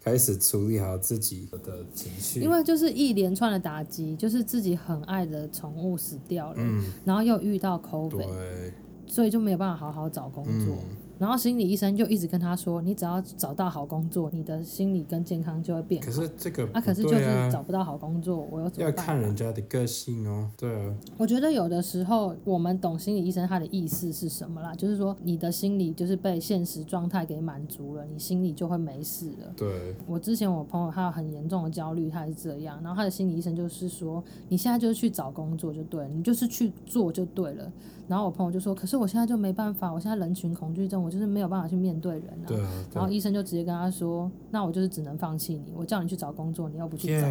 [0.00, 2.40] 开始处理好自己的情绪。
[2.40, 8.72] 因为就是一连串的打击，就是自己很爱的宠物死掉了，嗯，然后又遇到 COVID，对，
[9.06, 10.74] 所以就没有办法好好找工作。
[10.74, 18.96] 嗯然后心理医生就一直跟他说：“你只要找到好工作，你的心理跟健康就会变好。”可是这个啊，可是就是找不到好工作，我又怎么办？
[18.98, 20.50] 要看人家的个性哦。
[20.58, 29.54] 对啊，我觉得有的时候我们懂心理医生他的意思是什么啦，就是说你的心理就是被现实状态给满足了，你心里就会没事了。
[29.56, 29.94] 对。
[30.08, 37.72] 我之前我朋友他有很严重的焦虑，他是这样，然后他的心理医生就是说，你现在就是去找工作就对了，你就是去做就对了。
[38.08, 42.84] 然后我朋友就说：“可是我现在就没办法，我现在人群恐惧症，我就是没有办法去面对人啊。”对啊。
[42.94, 47.26] 然后医生就直接跟他说：“那我就是只能放弃你，我叫你去找工作，你又不去找。”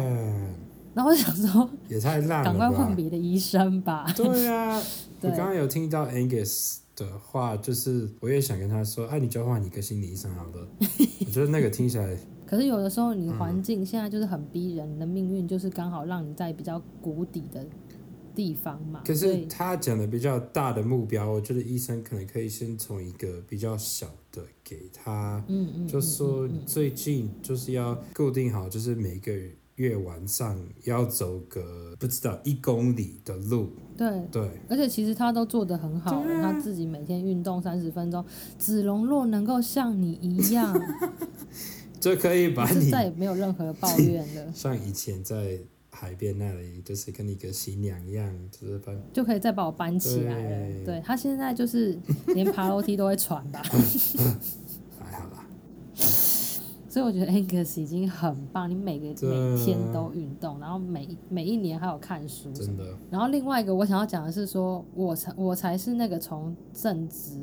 [0.94, 4.82] 然后我想说： “也太烂了，赶快换别的医生吧。”对啊。
[5.20, 5.30] 对。
[5.30, 10.68] 我刚刚有听到 Angus 的话，就是我也想跟他说：“哎、啊，你交换一个心理医生好了。”
[11.26, 12.16] 我觉得那个听起来。
[12.44, 17.64] 可是有的时候你环境现在就是很逼人，你的命运就是刚好让你在比较谷底的。
[18.34, 29.32] 地方嘛，可是他讲的比较大的目标，我觉得医生可能可以先从一个比较小的给他，嗯嗯，就说最近就是要固定好，就是每个
[29.76, 34.08] 月晚上要走个不知道一公里的路，对。
[34.30, 38.24] 对，而且其实他都做得很好，啊，他自己每天运动三十分钟，
[38.58, 40.78] 子龙若能够像你一样，
[42.00, 45.58] 就可以把你再也没有任何抱怨了， 像以前在。
[45.94, 50.48] 海边那里就是跟你个新娘一样，就是搬就可以再把我搬起来了。
[50.48, 51.96] 对，对他现在就是
[52.28, 53.62] 连爬楼梯都会喘吧。
[54.98, 55.46] 还好啦。
[55.94, 62.50] 所以我觉得 Angus 已经很棒，你每个每天都运动，然后每每一年还有看书。
[62.52, 62.96] 真的。
[63.10, 67.38] 然后另外一个我想要讲的是说，我才我才是那个从正职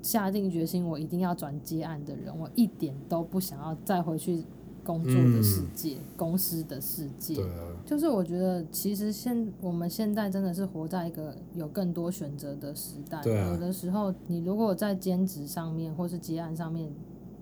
[0.00, 4.44] 下定决心我一定要转接案的人，我一点都不想要再回去。
[4.84, 13.22] 工作的世界，嗯、公司的世界，对啊，就是我觉得其实现我们现在真的是活在一个有更多选择的时代。
[13.22, 16.92] 对啊，有的时候你如果在兼职上面或是接案上面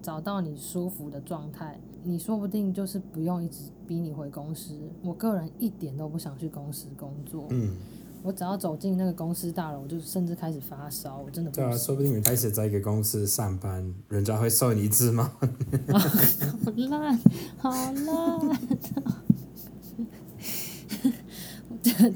[0.00, 4.78] 找到你舒服的状态，你说不定就是不用一直逼你回公司。
[5.02, 7.46] 我个人一点都不想去公司工作。
[7.50, 7.76] 嗯。
[8.22, 11.56] 我只要走进那个公司大楼，我就甚至开始发烧，我真的不。
[11.56, 15.24] 对啊，说不定你开始在一个公司上班，人家会收你一只猫。
[15.90, 17.18] 好烂，
[17.58, 18.58] 好烂。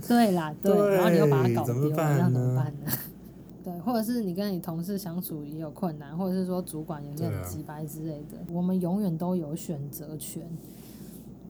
[0.07, 2.67] 对啦，对，对，然后你又把它搞丢，那怎，么办呢？
[3.65, 10.49] 对，或者是你跟你同事相处也有困难，或者是说主管有点鸡掰之类的，啊、我们永远都有选择权。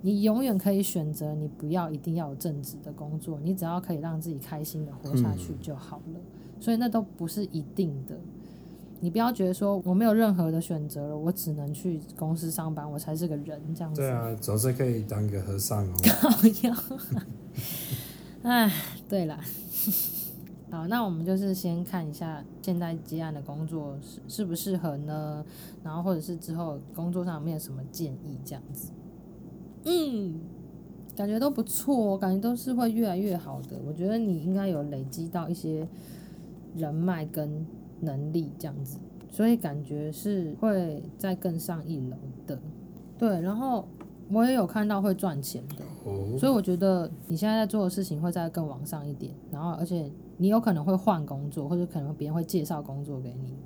[0.03, 6.15] 你永远可以选择，你不要一定要有正职的工作，你只要可以让自己开心的活下去就好了。
[6.15, 6.21] 嗯。
[6.61, 8.17] 所以那都不是一定的，
[9.01, 14.01] 你不要觉得说我没有任何的选择了，我只能去公司上班，我才是个人这样子。
[14.01, 15.95] 对啊，总是可以当个和尚哦。
[18.43, 18.73] 哎，
[19.09, 19.39] 对啦，
[20.71, 25.45] 好，那我们就是先看一下现在接案的工作适适不适合呢？
[25.85, 28.93] 然后或者是之后工作上有没有什么建议这样子？
[29.87, 30.41] 嗯，
[31.17, 33.77] 感觉都不错，感觉都是会越来越好的。
[33.87, 35.89] 我觉得你应该有累积到一些
[36.77, 37.65] 人脉跟
[38.01, 38.99] 能力这样子，
[39.31, 42.17] 所以感觉是会再更上一楼
[42.47, 42.59] 的。
[43.17, 43.87] 对，然后
[44.31, 45.85] 我也有看到会赚钱的，
[46.37, 49.33] 所以我觉得你现在在做的事情会再更往上一点。
[49.51, 53.57] 然后，而且你有可能会换工作，或者可能别人会介绍工作给你，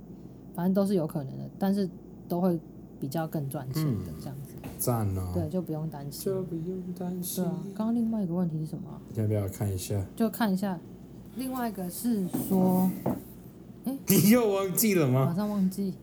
[0.54, 1.88] 反正都是有可能的，但是
[2.28, 2.60] 都会
[3.00, 4.54] 比较更赚钱的这样子。
[4.80, 5.32] 赞哦！
[5.34, 6.24] 对，就不用担心。
[6.24, 7.44] 就不用担心。
[7.44, 9.00] 对啊，刚刚另外一个问题是什么？
[9.14, 10.02] 要不要看一下？
[10.16, 10.78] 就看一下。
[11.36, 12.90] 另外一个是说，
[13.84, 15.26] 哎，你又忘记了吗？
[15.26, 15.94] 马上忘记。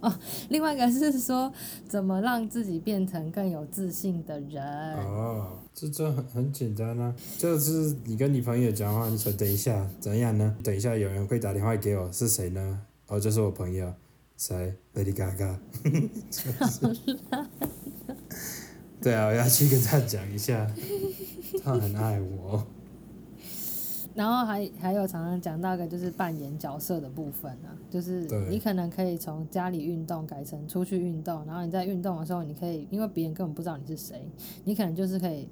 [0.00, 0.12] 哦，
[0.50, 1.52] 另外一个是说，
[1.88, 4.62] 怎么让自己变成更有自信的人？
[4.96, 10.56] 哦，这这很很简单啊，就是你跟你朋友讲话，你说等一下怎样呢？
[10.62, 12.80] 等一下有人会打电话给我，是谁呢？
[13.06, 13.92] 哦，就是我朋友。
[14.40, 15.58] 谁？Lady Gaga。
[19.02, 20.66] 对啊，我要去跟他讲一下，
[21.62, 22.66] 他很爱我。
[24.14, 34.26] 然后还还有常常讲到一个就是扮演角色的部分啊，就是你可能可以从家里运动改成出去运动，然后你在运动的时候，你可以因为别人根本不知道你是谁，
[34.64, 35.46] 你可能就是可以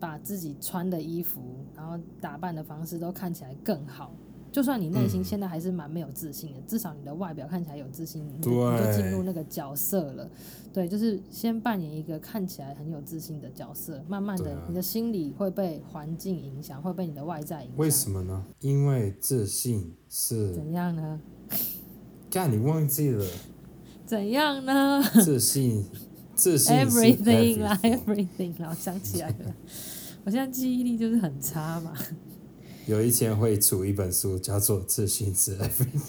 [0.00, 1.40] 把自己穿的衣服，
[1.76, 4.12] 然后打扮的方式都看起来更好。
[4.52, 8.50] 就算你内心现在还是蛮没有自信的，嗯、至少你的外表看起来有自信，你就
[8.92, 10.28] 进入那个角色了。
[10.72, 17.78] 对，就是先扮演一个看起来很有自信的角色，慢慢的，你的心理会被环境影响，会被你的外在影响。
[17.78, 18.44] 为什么呢？
[18.60, 21.20] 因为自信是怎样呢？
[22.30, 23.24] 干，你忘记了？
[24.06, 25.02] 怎样呢？
[25.24, 25.84] 自信，
[26.34, 29.54] 自信是 everything 啦，everything 啦，我想起来了，
[30.24, 31.92] 我现在记忆力就是很差嘛。
[32.86, 36.00] 有一天会出一本书，叫做《自信是 everything》。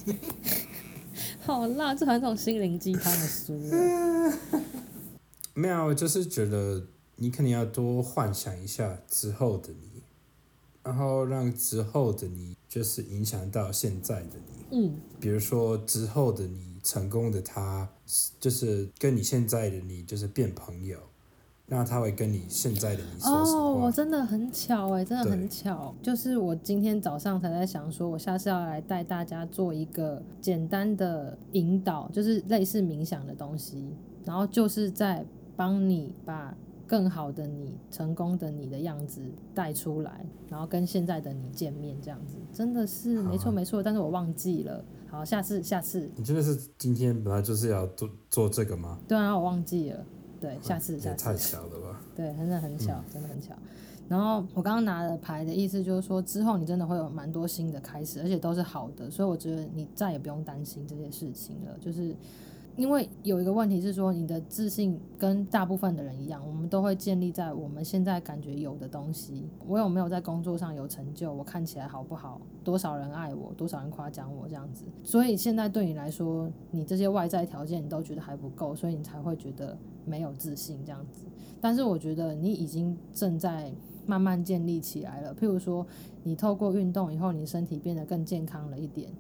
[1.42, 3.54] 好辣，这好像这种心灵鸡汤的书。
[5.54, 10.02] 没有，我就是觉得你肯定要多幻想一下之后的你，
[10.84, 14.66] 然后让之后的你就是影响到现在的你。
[14.72, 15.00] 嗯。
[15.20, 17.90] 比如说之后的你成功的他，
[18.40, 20.98] 就是跟你现在的你就是变朋友。
[21.74, 23.24] 那他会跟你现在的你？
[23.24, 33.96] 哦，我真的很巧哎，真的很巧，就是我今天早上才在想，说我下次要来带大家做一个简单的引导，就是类似冥想的东西，
[34.26, 36.54] 然后就是在帮你把
[36.86, 39.22] 更好的你、成功的你的样子
[39.56, 46.12] 带出来，然后跟现在的你见面，这样子真的是没错没错，但是我忘记了，好，下次下次。
[46.18, 49.00] 你真的是今天本来就是要做做这个吗？
[49.08, 50.06] 对啊，我忘记了。
[50.42, 51.24] 对，下次下次。
[51.24, 52.02] 太巧了吧？
[52.14, 53.54] 对，真的很巧，真的很巧。
[54.10, 62.14] 然后我刚刚拿的牌的意思就是说，之后你真的会有蛮多新的开始，而且都是好的，所以我觉得你再也不用担心这些事情了，就是。
[62.78, 69.46] 因为有一个问题是说，你的自信跟大部分的人一样，我们都会建立在我们现在感觉有的东西。
[69.68, 71.34] 我有没有在工作上有成就？
[71.34, 72.40] 我看起来好不好？
[72.64, 73.54] 多少人爱我？
[73.56, 74.48] 多少人夸奖我？
[74.48, 74.86] 这样子。
[75.04, 81.26] 所以现在对你来说，你这些外在条件你都觉得还不够，所以你才会觉得没有自信这样子。
[81.60, 83.72] 但是我觉得你已经正在
[84.08, 85.36] 慢慢建立起来了。
[85.36, 85.86] 譬如说，
[86.24, 89.12] 你透过运动以后，你身体变得更健康了一点，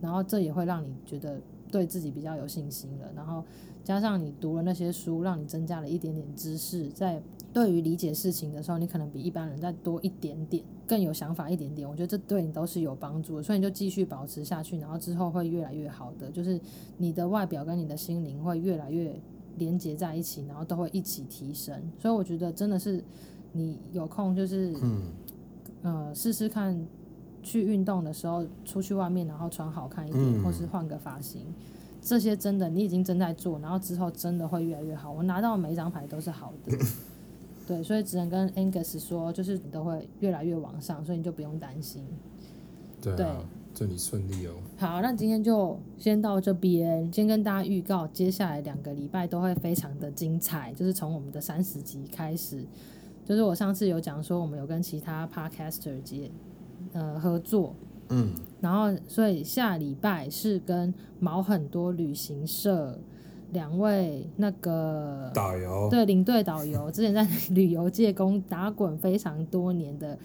[0.00, 1.40] 然后这也会让你觉得。
[1.70, 3.44] 对自己比较有信心了，然后
[3.84, 11.88] 加上你读了那些书，让你增加了一点点知识，在对于理解事情的时候，你可能比一般人再多一点点，更有想法一点点。
[11.88, 16.30] 我觉得这对你都是有帮助的，所以你就继续保持下去，然后之后会越来越好的。
[16.30, 16.60] 就是
[16.98, 19.18] 你的外表跟你的心灵会越来越
[19.56, 21.74] 连接在一起，然后都会一起提升。
[21.98, 23.02] 所以我觉得真的是
[23.52, 25.02] 你有空就是嗯
[25.82, 26.86] 呃试试看。
[27.42, 31.42] 去运动的时候，出去外面，然后穿好看一点，嗯、或是换个发型，
[32.00, 35.10] 这些真的你已经正在做，然后之后真的会越来越好。
[35.12, 36.78] 我拿到每一张牌都是好的，
[37.66, 42.04] 对，所以只能跟 Angus 说，就是你都会越来越往上，所以你就不用担心。
[43.00, 43.26] 对、啊，对，
[43.74, 44.52] 祝你顺利哦。
[44.76, 52.62] 好，那今天就先到这边，先跟大家预告，接下来两个礼拜都会非常的精彩，就是从我们的三十集开始，
[53.24, 56.30] 就是我上次有讲说，我们有跟其他 Podcaster 接。
[56.92, 57.74] 呃，合作，
[58.08, 62.98] 嗯，然后所以下礼拜是跟毛很多旅行社
[63.52, 70.18] 两位那个导游，对，领队导游，之前在旅游界工打滚非常多年的，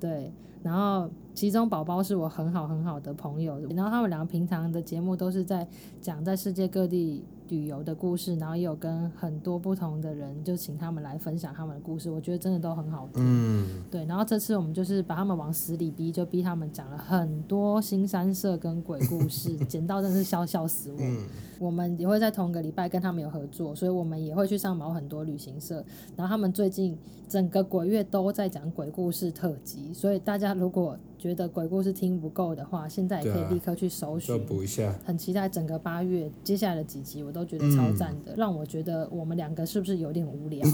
[0.00, 5.66] 对，然后其中宝宝是我很好很好的朋友，然后他们两个平常的节目都是在
[6.00, 7.24] 讲在世界各地。
[7.48, 13.22] 旅游的故事，然后也有跟很多不同的人，就请他们来分享他们的故事，我觉得真的都很好听。
[13.24, 14.04] 嗯，对。
[14.06, 20.98] 然后这次我们就是把他们往死里逼，就逼他们讲了很多腥膻色跟鬼故事，剪到真的是笑笑死我。
[21.00, 21.26] 嗯。
[21.58, 25.82] 我们也会在同个礼拜跟他们有合作，所以我们也会去上毛很多旅行社。
[26.14, 26.94] 然后他们最近
[27.28, 34.94] 整个鬼月都在讲鬼故事特辑，所以大家如果觉得鬼故事听不够的话，现在也可以立刻去搜寻，补一下。
[35.04, 40.66] 很期待整个八月接下来的几集，我都觉得超赞的，嗯、让我觉得我们两个是不是有点无聊？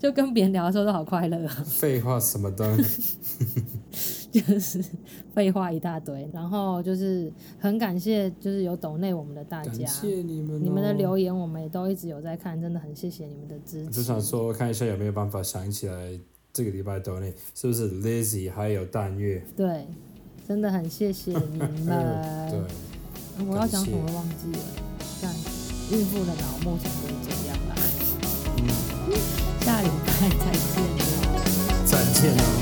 [0.00, 1.64] 就跟别人聊的时候都好快乐啊！
[1.64, 2.76] 废话什么的，
[4.32, 4.84] 就是
[5.32, 6.28] 废话一大堆。
[6.32, 13.90] 然后就是很感谢，就是有抖内我们的大家，感谢你们、哦，你们的留言我们也都一直有在看，真的很谢谢你们的支持。
[13.92, 16.18] 只想说看一下有没有办法想起来。
[16.52, 19.42] 这个礼拜都内是不是 Lizzy 还有淡月？
[19.56, 19.86] 对，
[20.46, 21.86] 真的很谢谢你们。
[22.50, 22.60] 对，
[23.46, 24.64] 我要讲什么忘记了，
[25.22, 25.34] 但
[25.90, 27.74] 孕妇的脑目前就是这样啦。
[28.58, 28.60] 嗯，
[29.64, 31.84] 下礼拜再见喽。
[31.86, 32.61] 再见喽。